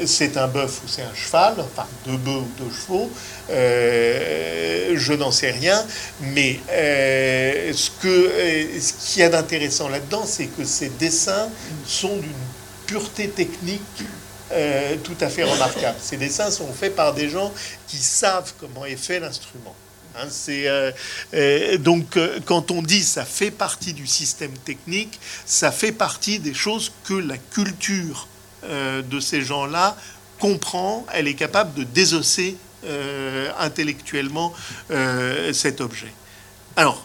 [0.05, 3.09] c'est un bœuf ou c'est un cheval, enfin deux bœufs ou deux chevaux?
[3.49, 5.83] Je n'en sais rien,
[6.21, 11.49] mais ce qu'il y a d'intéressant là-dedans, c'est que ces dessins
[11.87, 12.31] sont d'une
[12.85, 14.03] pureté technique
[14.53, 15.97] euh, tout à fait remarquable.
[16.01, 17.51] Ces dessins sont faits par des gens
[17.87, 19.75] qui savent comment est fait l'instrument.
[20.15, 20.91] Hein, euh,
[21.33, 26.53] euh, donc quand on dit ça fait partie du système technique, ça fait partie des
[26.53, 28.27] choses que la culture
[28.63, 29.97] de ces gens-là
[30.37, 31.03] comprend.
[31.11, 32.57] Elle est capable de désosser
[33.57, 34.53] intellectuellement
[35.51, 36.13] cet objet.
[36.75, 37.03] Alors,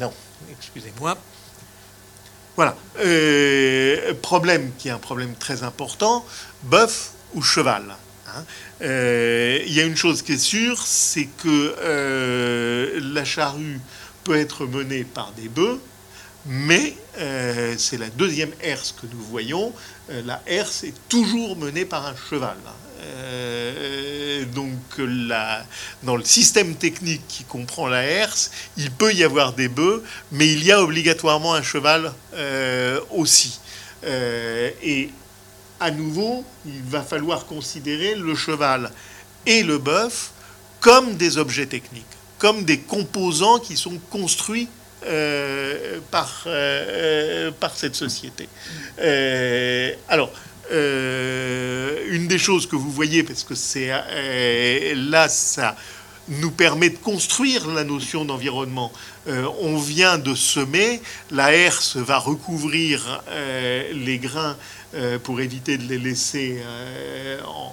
[0.00, 0.12] non,
[0.50, 1.18] excusez-moi.
[2.56, 2.74] Voilà.
[4.22, 6.24] problème qui est un problème très important,
[6.62, 7.96] bœuf ou cheval?
[8.36, 8.44] Hein.
[8.80, 13.80] Il y a une chose qui est sûre, c'est que la charrue
[14.24, 15.80] peut être menée par des bœufs,
[16.46, 19.72] mais euh, c'est la deuxième herse que nous voyons.
[20.10, 22.56] Euh, la herse est toujours menée par un cheval.
[23.00, 24.72] Euh, donc
[26.02, 30.50] dans le système technique qui comprend la herse, il peut y avoir des bœufs, mais
[30.50, 32.12] il y a obligatoirement un cheval
[33.10, 33.60] aussi.
[34.04, 35.10] et
[35.80, 38.90] à nouveau, il va falloir considérer le cheval
[39.46, 40.30] et le bœuf
[40.80, 42.04] comme des objets techniques,
[42.38, 44.68] comme des composants qui sont construits
[45.06, 48.48] euh, par, euh, par cette société.
[49.00, 50.30] Euh, alors,
[50.70, 53.90] une des choses que vous voyez, parce que c'est
[54.94, 55.76] là, ça
[56.28, 58.90] nous permet de construire la notion d'environnement.
[59.26, 63.22] on vient de semer, la herse va recouvrir
[63.92, 64.56] les grains
[65.22, 66.60] pour éviter de les laisser
[67.46, 67.72] en,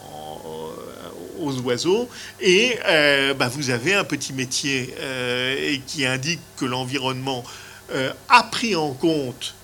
[1.41, 2.09] aux oiseaux.
[2.39, 7.43] Et euh, bah, vous avez un petit métier euh, qui indique que l'environnement
[7.91, 9.55] euh, a pris en compte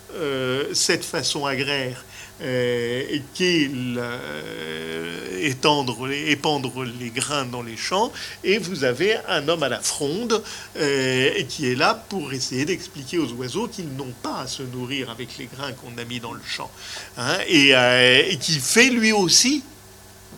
[0.72, 2.02] cette façon agraire
[2.40, 3.70] et qui est
[5.40, 8.12] étendre, épandre les grains dans les champs,
[8.44, 10.42] et vous avez un homme à la fronde
[10.76, 15.10] et qui est là pour essayer d'expliquer aux oiseaux qu'ils n'ont pas à se nourrir
[15.10, 16.70] avec les grains qu'on a mis dans le champ,
[17.16, 19.62] hein, et, qui fait lui aussi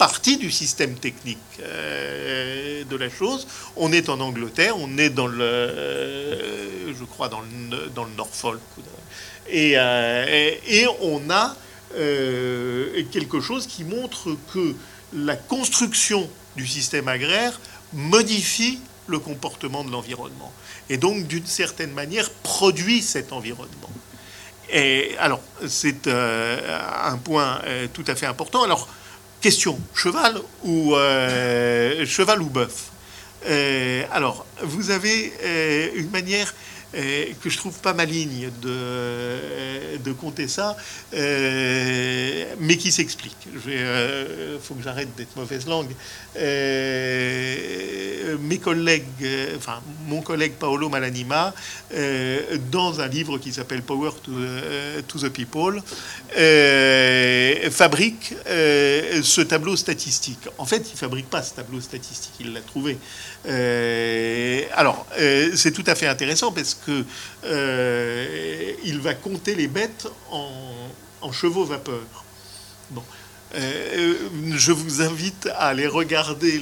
[0.00, 3.46] partie du système technique euh, de la chose.
[3.76, 8.10] On est en Angleterre, on est dans le, euh, je crois, dans le, dans le
[8.16, 8.60] Norfolk.
[9.50, 11.54] Et, euh, et on a
[11.92, 14.74] quelque chose qui montre que
[15.12, 17.60] la construction du système agraire
[17.92, 20.52] modifie le comportement de l'environnement.
[20.88, 23.90] Et donc, d'une certaine manière, produit cet environnement.
[24.72, 27.60] Et alors, c'est un point
[27.92, 28.62] tout à fait important.
[28.62, 28.88] Alors,
[29.40, 32.90] Question, cheval ou, euh, cheval ou bœuf?
[33.46, 36.54] Euh, Alors, vous avez euh, une manière
[36.92, 40.76] que je trouve pas maligne de, de compter ça,
[41.12, 43.36] mais qui s'explique.
[43.46, 45.92] Il faut que j'arrête d'être mauvaise langue.
[48.38, 49.04] mes collègues,
[49.56, 51.54] enfin mon collègue Paolo Malanima,
[52.70, 54.32] dans un livre qui s'appelle Power to,
[55.06, 55.82] to the People,
[57.70, 60.48] fabrique ce tableau statistique.
[60.58, 62.98] En fait, il fabrique pas ce tableau statistique, il l'a trouvé.
[64.74, 65.06] alors,
[65.54, 67.04] c'est tout à fait intéressant parce que qu'il
[67.44, 72.24] euh, va compter les bêtes en, chevaux vapeur.
[72.90, 73.02] Bon.
[73.54, 74.14] Euh,
[74.54, 76.60] je vous invite à aller regarder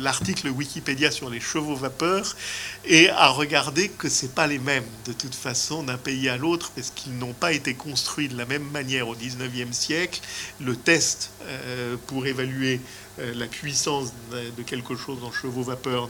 [0.00, 2.36] l'article Wikipédia sur les chevaux vapeur
[2.84, 6.70] et à regarder que c'est pas les mêmes de toute façon d'un pays à l'autre
[6.74, 10.20] parce qu'ils n'ont pas été construits de la même manière au 19e siècle.
[10.60, 12.80] Le test euh, pour évaluer
[13.18, 16.08] la puissance de quelque chose en chevaux vapeur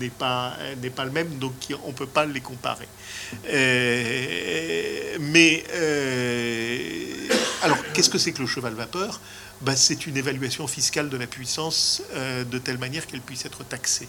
[0.00, 1.52] n'est pas, n'est pas le même, donc
[1.84, 2.88] on ne peut pas les comparer.
[3.48, 7.28] Euh, mais euh,
[7.62, 9.20] alors, qu'est-ce que c'est que le cheval vapeur?
[9.60, 13.64] Bah, C'est une évaluation fiscale de la puissance euh, de telle manière qu'elle puisse être
[13.64, 14.08] taxée.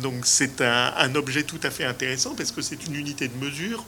[0.00, 3.84] donc c'est un, objet tout à fait intéressant parce que c'est une unité de mesure,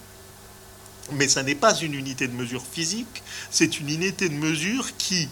[1.12, 5.28] mais ça n'est pas une unité de mesure physique, c'est une unité de mesure qui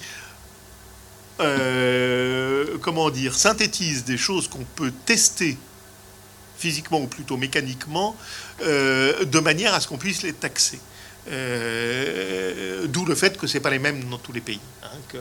[1.41, 5.57] euh, comment dire, synthétise des choses qu'on peut tester
[6.57, 8.17] physiquement ou plutôt mécaniquement,
[8.63, 10.79] euh, de manière à ce qu'on puisse les taxer.
[11.31, 15.19] Euh, d'où le fait que c'est pas les mêmes dans tous les pays, hein, que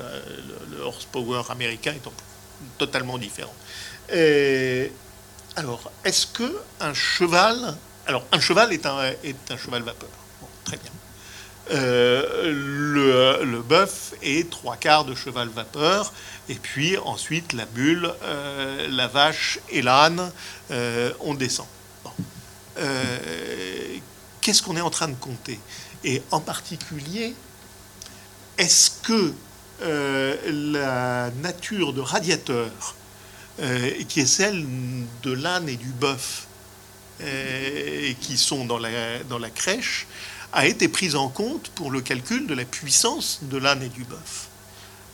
[0.72, 2.10] le, horsepower américain est
[2.78, 3.54] totalement différent.
[5.56, 7.76] alors, est-ce que un cheval,
[8.08, 10.10] alors un cheval est un, est un cheval vapeur
[10.66, 10.92] Très bien.
[11.70, 16.12] Euh, le, le bœuf est trois quarts de cheval vapeur,
[16.50, 20.32] et puis ensuite la mule, euh, la vache et l'âne,
[20.72, 21.68] euh, on descend.
[24.42, 25.60] Qu'est-ce qu'on est en train de compter?
[26.04, 27.36] Et en particulier,
[28.58, 29.34] est-ce que
[29.82, 32.72] la nature de radiateur,
[34.10, 34.66] qui est celle
[35.22, 36.48] de l'âne et du bœuf,
[37.20, 40.08] qui sont dans la, dans la crèche,
[40.54, 44.04] a été prise en compte pour le calcul de la puissance de l'âne et du
[44.04, 44.48] bœuf.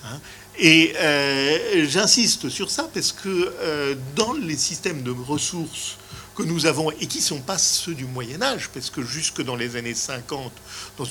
[0.05, 0.19] Hein.
[0.59, 5.97] et euh, j'insiste sur ça parce que euh, dans les systèmes de ressources
[6.35, 9.41] que nous avons et qui ne sont pas ceux du Moyen Âge, parce que jusque
[9.41, 10.51] dans les années 50,
[10.99, 11.05] dans,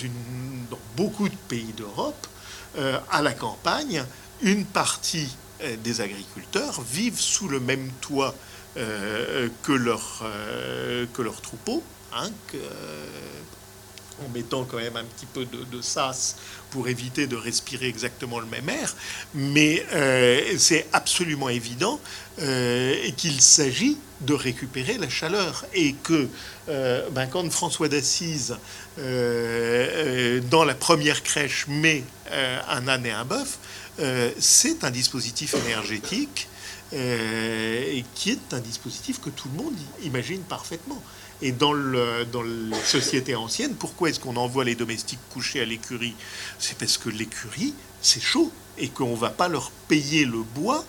[0.97, 2.27] beaucoup de pays d'Europe,
[3.11, 4.05] à la campagne,
[4.43, 5.35] une partie
[5.83, 8.37] des agriculteurs vivent sous le même toit
[8.77, 10.23] que leurs
[11.19, 11.83] leur troupeaux,
[12.15, 12.31] hein,
[14.25, 16.37] en mettant quand même un petit peu de, sas
[16.71, 18.95] pour éviter de respirer exactement le même air,
[19.35, 22.01] mais euh, c'est absolument évident
[22.41, 26.29] euh, qu'il s'agit de récupérer la chaleur et que
[26.69, 28.57] euh, ben, quand François d'Assise,
[28.97, 32.03] dans la première crèche, met
[32.33, 33.59] un âne et un bœuf,
[34.39, 36.49] c'est un dispositif énergétique
[36.91, 41.03] qui est un dispositif que tout le monde imagine parfaitement.
[41.43, 45.65] Et dans, le, dans les sociétés anciennes, pourquoi est-ce qu'on envoie les domestiques coucher à
[45.65, 46.15] l'écurie?
[46.59, 50.85] C'est parce que l'écurie, c'est chaud et qu'on ne va pas leur payer le bois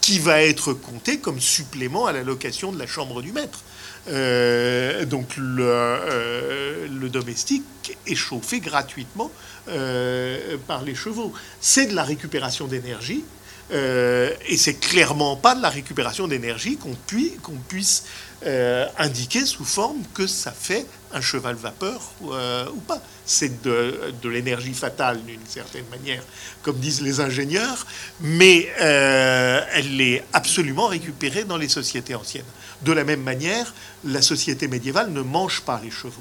[0.00, 3.60] qui va être compté comme supplément à la location de la chambre du maître.
[4.08, 9.30] Euh, donc le, euh, le, domestique est chauffé gratuitement
[9.68, 11.32] euh, par les chevaux.
[11.62, 13.24] C'est de la récupération d'énergie
[13.70, 18.04] et c'est clairement pas de la récupération d'énergie qu'on puisse
[18.46, 20.84] euh, indiquer sous forme que ça fait
[21.14, 23.00] un cheval vapeur euh, ou pas.
[23.24, 26.22] C'est de, l'énergie fatale d'une certaine manière,
[26.60, 27.86] comme disent les ingénieurs,
[28.20, 32.44] mais euh, elle est absolument récupérée dans les sociétés anciennes.
[32.82, 33.72] De la même manière,
[34.04, 36.20] la société médiévale ne mange pas les chevaux.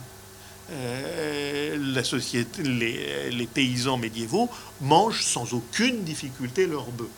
[2.64, 4.50] les, les, paysans médiévaux
[4.80, 7.10] mangent sans aucune difficulté leurs bœufs.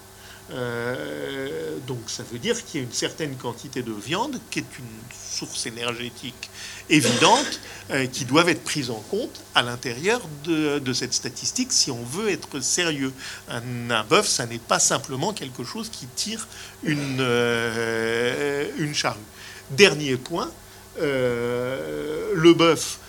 [0.51, 4.77] Euh, donc ça veut dire qu'il y a une certaine quantité de viande qui est
[4.77, 6.51] une source énergétique
[6.89, 7.59] évidente
[7.89, 12.29] euh, qui doivent être prises en compte à l'intérieur de, cette statistique si on veut
[12.29, 13.11] être sérieux.
[13.49, 16.47] Un, bœuf, ça n'est pas simplement quelque chose qui tire
[16.83, 19.19] une, euh, une charrue.
[19.71, 20.51] Dernier point,
[20.99, 22.99] le bœuf,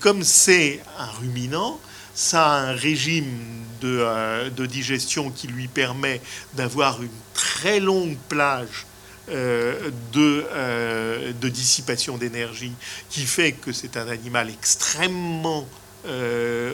[0.00, 1.78] comme c'est un ruminant,
[2.14, 3.51] ça a un régime
[3.84, 6.20] euh, de, digestion qui lui permet
[6.54, 8.86] d'avoir une très longue plage
[9.30, 12.72] euh, de, euh, de, dissipation d'énergie,
[13.10, 15.68] qui fait que c'est un animal extrêmement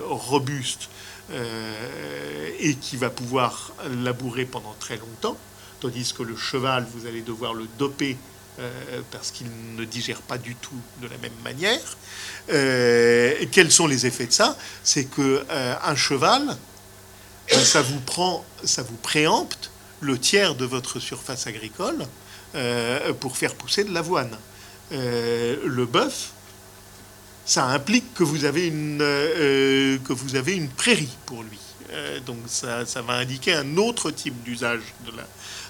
[0.00, 0.88] robuste
[2.60, 3.72] et qui va pouvoir
[4.02, 5.36] labourer pendant très longtemps,
[5.80, 8.16] tandis que le cheval, vous allez devoir le doper
[9.10, 11.98] parce qu'il ne digère pas du tout de la même manière.
[12.46, 14.56] Quels sont les effets de ça?
[14.82, 16.56] C'est que un cheval,
[17.50, 19.70] ça vous prend, ça vous préempte
[20.00, 22.06] le tiers de votre surface agricole
[23.20, 24.30] pour faire pousser de l'avoine.
[24.90, 26.30] le bœuf,
[27.44, 31.58] ça implique que vous avez une, que vous avez une prairie pour lui.
[32.26, 35.24] donc ça, ça, va indiquer un autre type d'usage de la,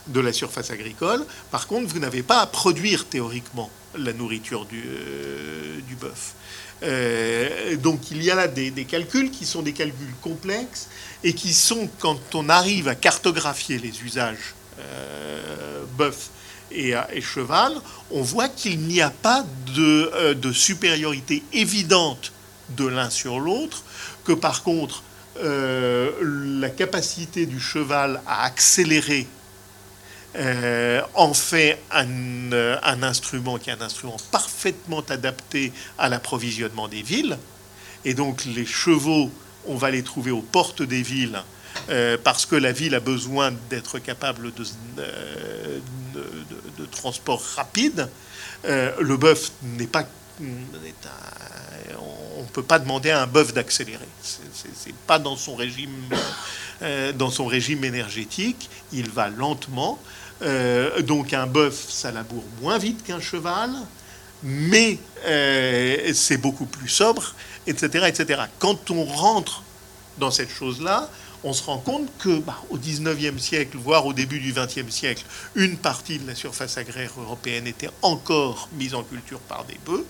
[0.08, 1.24] de la surface agricole.
[1.50, 6.34] Par contre, vous n'avez pas à produire théoriquement la nourriture du, euh, du bœuf.
[6.82, 10.88] Euh, donc il y a là des, calculs qui sont des calculs complexes
[11.24, 16.30] et qui sont, quand on arrive à cartographier les usages euh, bœuf
[16.70, 17.72] et, cheval,
[18.10, 19.44] on voit qu'il n'y a pas
[19.74, 22.32] de, supériorité évidente
[22.76, 23.82] de l'un sur l'autre,
[24.24, 25.02] que par contre
[25.40, 29.26] la capacité du cheval à accélérer
[30.36, 37.02] euh, en fait euh, un, instrument qui est un instrument parfaitement adapté à l'approvisionnement des
[37.02, 37.38] villes.
[38.04, 39.30] Et donc les chevaux,
[39.66, 41.42] on va les trouver aux portes des villes
[41.88, 44.64] euh, parce que la ville a besoin d'être capable de,
[46.76, 48.08] de, transport rapide.
[48.64, 50.06] le bœuf n'est pas...
[50.40, 50.44] on
[52.42, 54.08] ne peut pas demander à un bœuf d'accélérer.
[54.22, 56.08] C'est pas dans son régime,
[57.14, 58.68] dans son régime énergétique.
[58.92, 59.98] Il va lentement.
[60.42, 63.70] Euh, donc un bœuf, ça laboure moins vite qu'un cheval,
[64.42, 67.34] mais euh, c'est beaucoup plus sobre,
[67.66, 68.42] etc., etc.
[68.58, 69.62] Quand on rentre
[70.18, 71.10] dans cette chose-là,
[71.44, 75.24] on se rend compte que bah, au 19e siècle, voire au début du 20e siècle,
[75.54, 80.06] une partie de la surface agraire européenne était encore mise en culture par des bœufs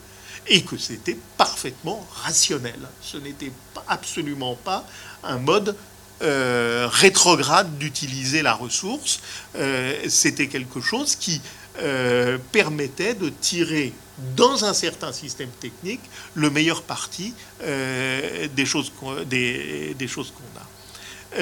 [0.47, 2.79] et que c'était parfaitement rationnel.
[3.03, 3.53] Ce n'était
[3.87, 4.87] absolument pas
[5.23, 5.77] un mode
[6.21, 9.21] euh, rétrograde d'utiliser la ressource.
[9.55, 11.41] Euh, c'était quelque chose qui
[11.81, 13.93] euh, permettait de tirer
[14.35, 16.01] dans un certain système technique
[16.35, 21.41] le meilleur parti des choses qu'on des, choses qu'on a.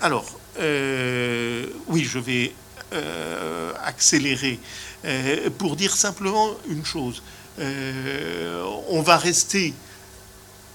[0.00, 0.26] alors,
[1.88, 2.52] oui, je vais
[3.84, 4.60] accélérer
[5.58, 7.20] pour dire simplement une chose.
[7.58, 9.74] on va rester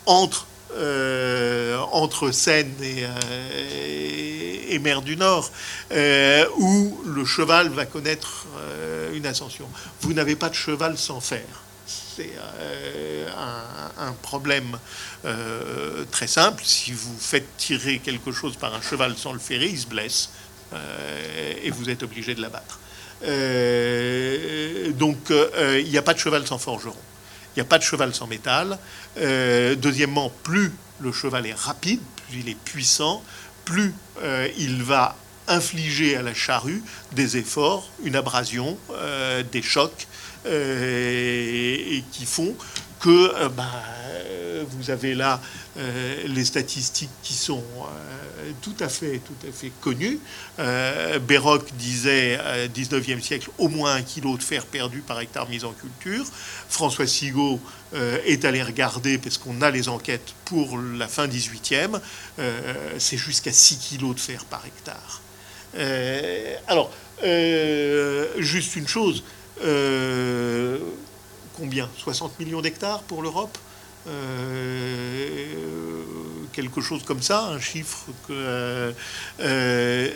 [0.06, 5.50] entre euh, entre Seine et, euh, et, mer du Nord,
[5.92, 8.46] euh, où le cheval va connaître
[9.14, 9.68] une ascension.
[10.02, 11.46] Vous n'avez pas de cheval sans fer.
[11.88, 12.34] C'est
[13.98, 14.78] un, problème
[16.12, 16.64] très simple.
[16.66, 20.30] Si vous faites tirer quelque chose par un cheval sans le ferrer, il se blesse
[21.64, 22.80] et vous êtes obligé de l'abattre.
[24.96, 26.96] donc il n'y a pas de cheval sans forgeron.
[27.58, 28.78] Il n'y a pas de cheval sans métal.
[29.76, 32.00] Deuxièmement, plus le cheval est rapide,
[32.30, 33.24] plus il est puissant,
[33.66, 33.94] plus
[34.58, 35.16] il va
[35.48, 36.82] infliger à la charrue
[37.14, 40.08] des efforts, une abrasion, euh, des chocs,
[40.46, 42.56] euh, et qui font
[43.00, 43.72] que euh, bah,
[44.70, 45.42] vous avez là
[46.26, 47.64] les statistiques qui sont
[48.62, 50.20] tout à fait, tout à fait connues.
[51.28, 52.40] Béroc disait,
[52.74, 56.26] 19e siècle, au moins un kilo de fer perdu par hectare mis en culture.
[56.70, 57.60] François Sigaud
[57.94, 62.00] est allé regarder, parce qu'on a les enquêtes pour la fin 18e,
[62.98, 65.22] c'est jusqu'à 6 kilos de fer par hectare.
[65.76, 66.92] Euh, alors,
[67.24, 69.24] euh, juste une chose.
[69.64, 70.80] Euh,
[71.56, 71.90] combien?
[71.98, 73.58] 60 millions d'hectares pour l'Europe?
[76.54, 78.94] Quelque chose comme ça, un chiffre que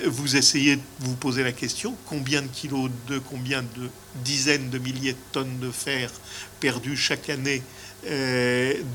[0.07, 3.89] vous essayez de vous poser la question combien de kilos de combien de
[4.23, 6.09] dizaines de milliers de tonnes de fer
[6.59, 7.61] perdus chaque année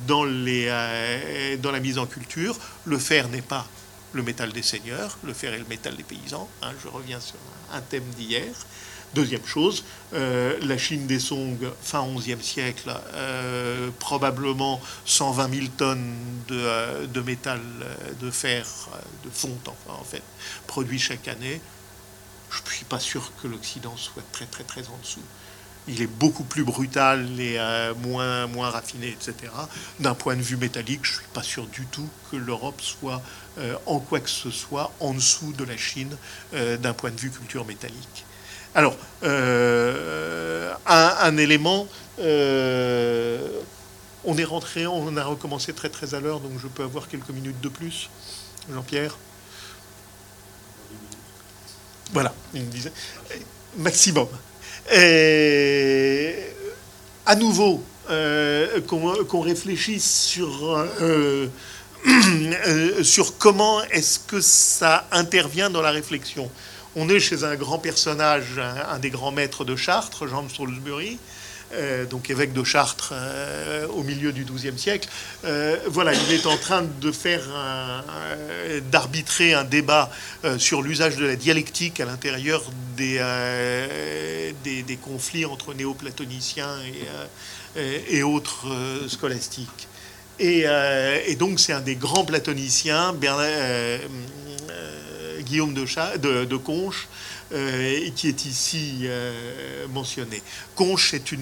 [0.06, 2.58] dans, la mise en culture?
[2.84, 3.66] Le fer n'est pas
[4.12, 6.48] le métal des seigneurs, le fer et le métal des paysans.
[6.62, 7.36] Hein, je reviens sur
[7.72, 8.54] un thème d'hier.
[9.14, 16.14] Deuxième chose, euh, la Chine des Song, fin 11e siècle, euh, probablement 120 000 tonnes
[16.48, 17.60] de, euh, métal,
[18.20, 18.66] de fer,
[19.24, 20.22] de fonte enfin, en fait,
[20.66, 21.60] produit chaque année.
[22.50, 25.22] Je ne suis pas sûr que l'Occident soit très très très en dessous
[25.88, 27.60] il est beaucoup plus brutal et
[28.02, 29.52] moins, moins raffiné, etc.
[30.00, 33.22] D'un point de vue métallique, je ne suis pas sûr du tout que l'Europe soit
[33.86, 36.16] en quoi que ce soit en dessous de la Chine
[36.52, 38.24] d'un point de vue culture métallique.
[38.76, 38.96] Alors,
[40.86, 41.88] un, élément,
[42.18, 42.24] on
[44.38, 47.60] est rentré, on a recommencé très très à l'heure, donc je peux avoir quelques minutes
[47.60, 48.10] de plus,
[48.72, 49.16] Jean-Pierre.
[52.12, 52.92] Voilà, une dizaine.
[53.78, 54.28] Maximum.
[54.94, 56.34] Et
[57.24, 61.48] à nouveau, euh, qu'on réfléchisse sur, euh,
[62.06, 66.48] euh, sur comment est-ce que ça intervient dans la réflexion.
[66.98, 71.18] On est chez un grand personnage, un, des grands maîtres de Chartres, Jean de Salisbury,
[71.74, 75.06] euh, donc évêque de Chartres euh, au milieu du XIIe siècle.
[75.44, 77.42] Euh, voilà, il est en train de faire
[78.90, 80.10] d'arbitrer un débat
[80.56, 82.62] sur l'usage de la dialectique à l'intérieur
[82.96, 83.20] des,
[84.64, 86.78] des, conflits entre néoplatoniciens
[87.76, 88.66] et, et autres
[89.08, 89.88] scolastiques.
[90.38, 90.64] Et,
[91.38, 93.14] donc c'est un des grands platoniciens,
[95.46, 97.08] Guillaume de, Conches,
[97.52, 100.42] euh, qui est ici euh, mentionné.
[100.74, 101.32] Conches est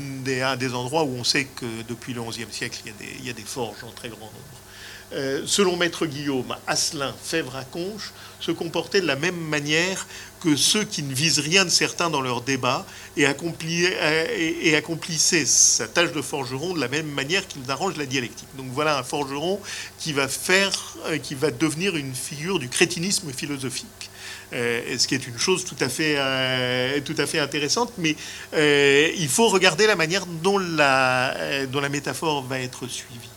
[0.42, 3.42] un des endroits où on sait que depuis le XIe siècle, il y, a des,
[3.42, 4.63] forges en très grand nombre.
[5.14, 7.64] Euh, selon Maître Guillaume, Asselin, Fèvre à
[8.40, 10.06] se comportaient de la même manière
[10.40, 12.84] que ceux qui ne visent rien de certain dans leur débat
[13.16, 18.48] et, et, accomplissaient sa tâche de forgeron de la même manière qu'ils arrangent la dialectique.
[18.56, 19.60] Donc voilà un forgeron
[19.98, 24.10] qui va faire, qui va devenir une figure du crétinisme philosophique.
[24.52, 28.14] Euh, ce qui est une chose tout à fait, euh, tout à fait intéressante, mais
[28.54, 33.30] euh, il faut regarder la manière dont la métaphore va être suivie.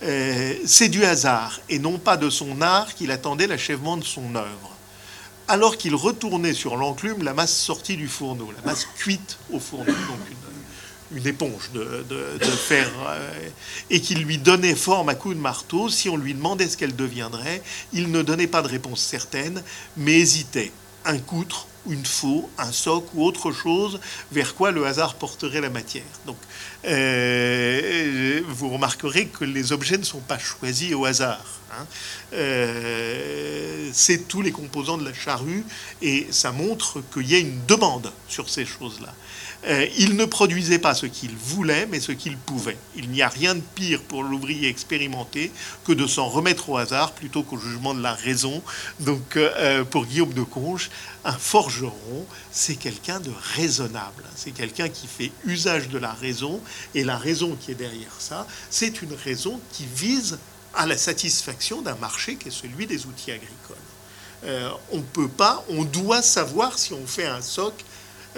[0.00, 4.76] C'est du hasard et non pas de son art qu'il attendait l'achèvement de son œuvre.
[5.48, 9.92] Alors qu'il retournait sur l'enclume la masse sortie du fourneau, la masse cuite au fourneau,
[9.92, 10.18] donc
[11.12, 12.04] une éponge de,
[12.40, 13.48] fer, euh,
[13.90, 16.96] et qu'il lui donnait forme à coups de marteau, si on lui demandait ce qu'elle
[16.96, 17.62] deviendrait,
[17.92, 19.62] il ne donnait pas de réponse certaine,
[19.96, 20.72] mais hésitait.
[21.04, 24.00] Un coutre, une faux, un soc ou autre chose
[24.32, 26.04] vers quoi le hasard porterait la matière.
[26.26, 26.36] Donc,
[26.84, 31.44] euh, vous remarquerez que les objets ne sont pas choisis au hasard.
[31.72, 31.86] Hein.
[32.32, 35.64] Euh, c'est tous les composants de la charrue
[36.02, 39.12] et ça montre qu'il y a une demande sur ces choses-là.
[39.64, 42.76] Euh, il ne produisait pas ce qu'il voulait, mais ce qu'il pouvait.
[42.94, 45.50] Il n'y a rien de pire pour l'ouvrier expérimenté
[45.84, 48.62] que de s'en remettre au hasard plutôt qu'au jugement de la raison.
[49.00, 50.90] Donc, euh, euh, pour Guillaume de Conches,
[51.24, 54.22] un forgeron, c'est quelqu'un de raisonnable.
[54.36, 56.60] C'est quelqu'un qui fait usage de la raison.
[56.94, 60.38] Et la raison qui est derrière ça, c'est une raison qui vise
[60.74, 63.76] à la satisfaction d'un marché qui est celui des outils agricoles.
[64.92, 67.72] on ne peut pas, on doit savoir si on fait un soc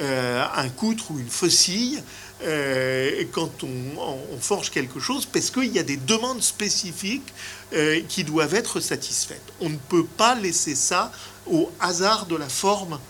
[0.01, 2.01] euh, un coutre ou une faucille
[2.45, 7.35] euh, quand on, forge quelque chose, parce qu'il y a des demandes spécifiques
[7.73, 9.43] euh, qui doivent être satisfaites.
[9.61, 11.11] On ne peut pas laisser ça
[11.51, 13.01] au hasard de la forme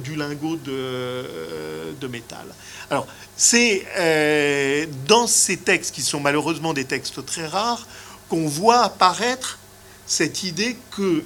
[0.00, 2.46] du lingot de, de métal.
[2.90, 3.06] Alors,
[3.36, 3.86] c'est
[5.06, 7.86] dans ces textes, qui sont malheureusement des textes très rares,
[8.28, 9.58] qu'on voit apparaître
[10.06, 11.24] cette idée que,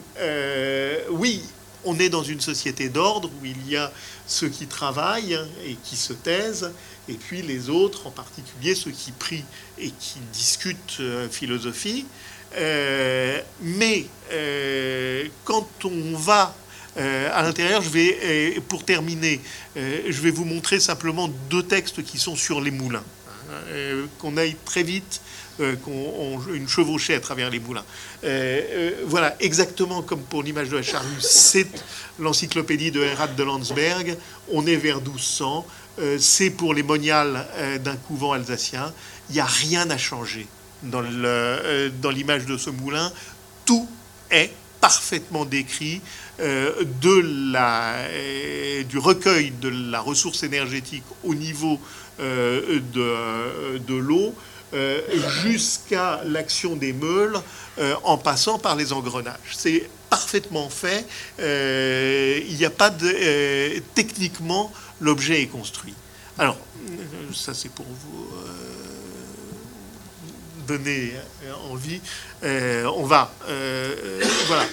[1.11, 1.43] oui,
[1.85, 3.91] on est dans une société d'ordre où il y a
[4.27, 6.71] ceux qui travaillent et qui se taisent,
[7.09, 9.45] et puis les autres, en particulier ceux qui prient
[9.79, 12.07] et qui discutent euh, philosophie.
[12.57, 16.55] Euh, mais euh, quand on va
[16.97, 19.41] à l'intérieur, je vais, pour terminer,
[19.75, 23.03] je vais vous montrer simplement deux textes qui sont sur les moulins,
[23.51, 25.21] hein, qu'on aille très vite
[25.61, 27.85] euh, qu'on une chevauchée à travers les moulins.
[28.25, 31.69] Euh, euh, voilà, exactement comme pour l'image de la charrue, c'est
[32.19, 34.17] l'encyclopédie de Herald de Landsberg.
[34.53, 35.65] On est vers 1200.
[36.19, 37.47] c'est pour les moniales
[37.85, 38.93] d'un couvent alsacien.
[39.29, 40.49] Il n'y a rien à changer
[40.83, 41.01] dans
[42.11, 43.13] l'image de ce moulin.
[43.65, 43.89] Tout
[44.33, 44.51] est
[44.81, 46.01] parfaitement décrit
[46.41, 48.09] de la,
[48.89, 51.79] du recueil de la ressource énergétique au niveau
[52.19, 54.35] de l'eau
[54.75, 55.01] euh,
[55.43, 57.39] jusqu'à l'action des meules
[57.79, 59.39] euh, en passant par les engrenages.
[59.53, 61.07] C'est parfaitement fait.
[61.39, 63.79] Euh, il n'y a pas de...
[63.95, 65.95] techniquement, l'objet est construit.
[66.39, 66.59] Alors,
[67.33, 68.29] ça c'est pour vous
[70.67, 71.13] donner
[71.71, 72.01] envie.
[72.43, 73.33] on va...
[74.47, 74.65] voilà.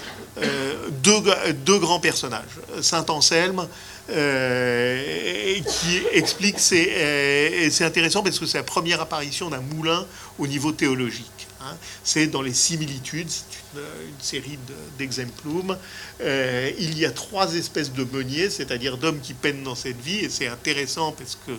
[1.03, 1.22] Deux,
[1.65, 2.60] deux, grands personnages.
[2.82, 3.68] Saint Anselme
[4.11, 10.05] euh, qui explique, c'est c'est intéressant parce que c'est la première apparition d'un moulin
[10.39, 11.47] au niveau théologique.
[11.61, 11.75] Hein.
[12.03, 14.59] C'est dans les similitudes, c'est une, série
[14.97, 15.77] d'exemplums.
[16.21, 20.19] Euh, il y a trois espèces de meuniers, c'est-à-dire d'hommes qui peinent dans cette vie,
[20.19, 21.51] et c'est intéressant parce que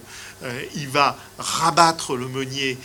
[0.42, 2.78] euh, il va rabattre le meunier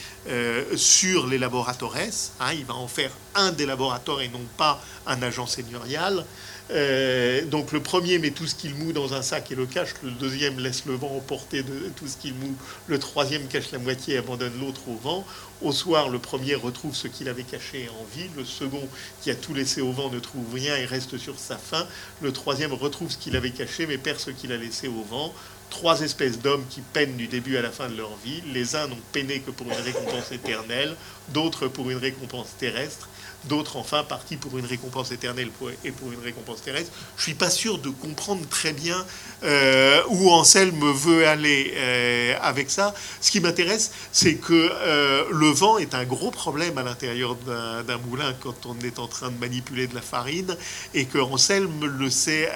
[0.75, 1.95] sur les laboratores.
[2.39, 2.53] Hein.
[2.53, 6.25] il va en faire un des laboratoires et non pas un agent seigneurial.
[6.71, 9.93] Euh, donc le premier met tout ce qu'il moue dans un sac et le cache,
[10.03, 11.63] le deuxième laisse le vent emporter
[11.95, 12.55] tout ce qu'il moue,
[12.87, 15.25] le troisième cache la moitié et abandonne l'autre au vent.
[15.61, 18.87] Au soir, le premier retrouve ce qu'il avait caché en vie, le second
[19.21, 21.87] qui a tout laissé au vent ne trouve rien et reste sur sa faim,
[22.21, 25.33] le troisième retrouve ce qu'il avait caché mais perd ce qu'il a laissé au vent.
[25.69, 28.41] Trois espèces d'hommes qui peinent du début à la fin de leur vie.
[28.53, 30.95] Les uns n'ont peiné que pour une récompense éternelle,
[31.27, 33.09] d'autres pour une récompense terrestre
[33.45, 35.49] d'autres enfin partis pour une récompense éternelle
[35.83, 36.91] et pour une récompense terrestre.
[37.17, 39.05] Je suis pas sûr de comprendre très bien
[39.43, 42.93] euh, où Anselme veut aller euh, avec ça.
[43.21, 47.97] Ce qui m'intéresse, c'est que euh, le vent est un gros problème à l'intérieur d'un
[48.09, 50.55] moulin quand on est en train de manipuler de la farine
[50.93, 52.49] et que Anselme le sait,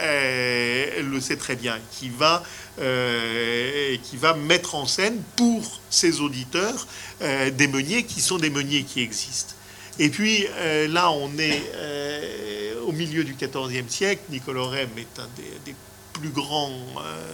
[1.02, 2.44] le sait très bien, qui va,
[2.78, 6.88] qui va mettre en scène pour ses auditeurs
[7.20, 9.54] des meuniers qui sont des meuniers qui existent.
[10.02, 14.24] Et puis euh, là, on est euh, au milieu du XIVe siècle.
[14.32, 15.30] Nicolas Rem est un
[15.64, 15.76] des,
[16.12, 16.72] plus grands,
[17.06, 17.34] euh,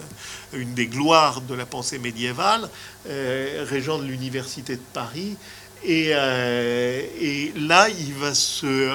[0.52, 2.68] une des gloires de la pensée médiévale,
[3.06, 5.38] régent de l'Université de Paris.
[5.82, 8.92] Et, là, il va se,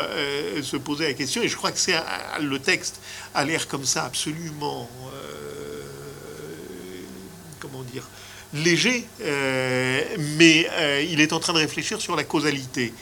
[0.62, 1.96] se, poser la question, et je crois que c'est
[2.42, 3.00] le texte
[3.34, 4.90] a l'air comme ça absolument,
[7.60, 8.08] comment dire,
[8.54, 10.68] léger, mais
[11.10, 12.94] il est en train de réfléchir sur la causalité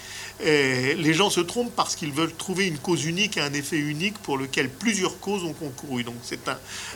[0.44, 4.18] les gens se trompent parce qu'ils veulent trouver une cause unique et un effet unique
[4.20, 6.04] pour lequel plusieurs causes ont concouru.
[6.04, 6.40] Donc c'est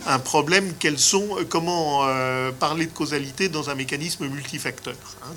[0.06, 0.74] un, problème.
[0.80, 5.36] Quels sont, euh, comment euh, parler de causalité dans un mécanisme multifacteur hein,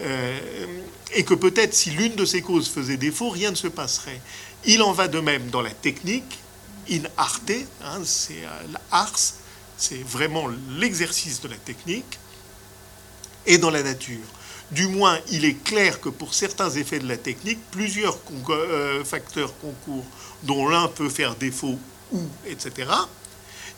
[0.00, 0.66] euh,
[1.14, 4.20] Et que peut-être si l'une de ces causes faisait défaut, rien ne se passerait.
[4.64, 6.38] Il en va de même dans la technique.
[6.90, 7.52] In arte,
[7.84, 8.42] hein, c'est
[8.90, 9.34] l'ars,
[9.76, 10.48] c'est vraiment
[10.78, 12.18] l'exercice de la technique,
[13.44, 14.24] et dans la nature.
[14.70, 18.18] Du moins, il est clair que pour certains effets de la technique, plusieurs
[18.50, 20.04] euh, facteurs concourent,
[20.42, 21.78] dont l'un peut faire défaut
[22.12, 22.90] ou, etc.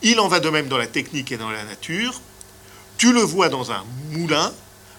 [0.03, 2.21] Il en va de même dans la technique et dans la nature.
[2.99, 4.53] Tu le vois dans un moulin,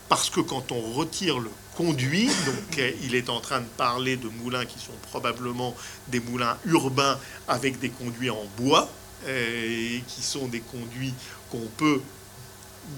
[0.08, 4.16] parce que quand on retire le conduit, donc euh, il est en train de parler
[4.16, 5.76] de moulins qui sont probablement
[6.08, 7.20] des moulins urbains
[7.50, 8.90] avec des conduits en bois,
[9.28, 11.14] euh, qui sont des conduits
[11.52, 12.02] qu'on peut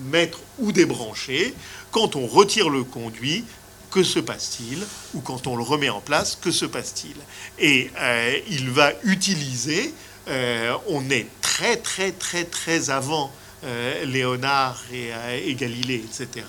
[0.06, 1.53] mettre ou débrancher.
[1.94, 3.45] Quand on retire le conduit,
[3.91, 4.84] que se passe-t-il
[5.14, 7.15] Ou quand on le remet en place, que se passe-t-il
[7.60, 9.94] Et euh, il va utiliser,
[10.28, 13.32] euh, on est très très très très avant
[13.64, 15.11] euh, Léonard et,
[15.48, 16.48] et, Galilée, etc.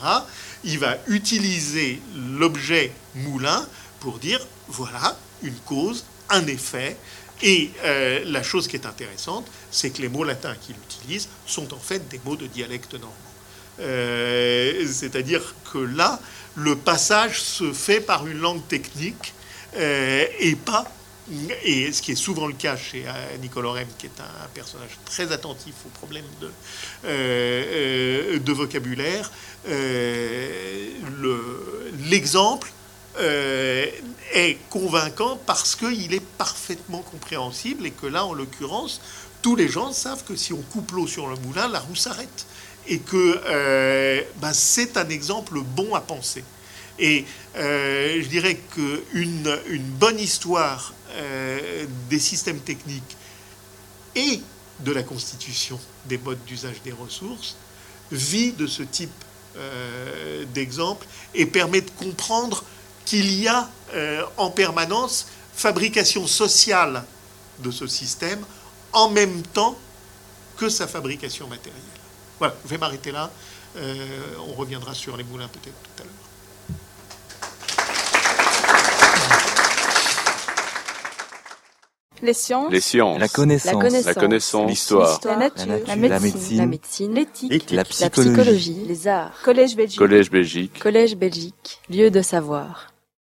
[0.65, 3.69] Il va utiliser l'objet moulin
[4.01, 6.97] pour dire, voilà, une cause, un effet,
[7.43, 7.71] et
[8.25, 12.09] la chose qui est intéressante, c'est que les mots latins qu'il utilise sont en fait
[12.09, 13.34] des mots de dialecte normand.
[13.81, 16.21] Euh, c'est-à-dire que là,
[16.57, 19.35] le passage se fait par une langue technique
[19.77, 20.91] euh, et pas
[21.65, 24.99] et ce qui est souvent le cas chez euh, Nicolas Rem, qui est un personnage
[25.07, 26.51] très attentif aux problèmes de,
[28.39, 29.31] de vocabulaire,
[32.11, 32.71] l'exemple
[33.19, 39.01] est convaincant parce qu'il est parfaitement compréhensible et que là, en l'occurrence,
[39.41, 42.47] tous les gens savent que si on coupe l'eau sur le moulin, la roue s'arrête.
[42.87, 46.45] Et que ben, c'est un exemple bon à penser.
[46.99, 47.25] Et
[47.57, 53.17] euh, je dirais qu'une une bonne histoire euh, des systèmes techniques
[54.15, 54.41] et
[54.81, 57.57] de la constitution des modes d'usage des ressources
[58.13, 59.11] vit de ce type
[59.57, 62.65] euh, d'exemple et permet de comprendre
[63.05, 63.71] qu'il y a
[64.39, 67.05] en permanence fabrication sociale
[67.61, 68.45] de ce système
[68.93, 69.79] en même temps
[70.57, 71.94] que sa fabrication matérielle.
[72.39, 73.31] Voilà, je vais m'arrêter là.
[73.77, 76.25] on reviendra sur les moulins peut-être tout à l'heure.
[82.25, 82.73] Les sciences.
[83.19, 84.05] La connaissance.
[84.07, 84.71] La connaissance.
[84.71, 85.21] L'histoire.
[85.25, 85.67] La, nature.
[85.87, 86.59] La, médecine.
[86.59, 87.15] La médecine.
[87.15, 87.71] L'éthique.
[87.71, 88.83] La, psychologie.
[88.87, 89.33] Les arts.
[89.43, 89.99] Collège Belgique.
[89.99, 90.79] Collège Belgique.
[90.81, 91.81] Collège Belgique.
[91.91, 92.94] Lieu de savoir.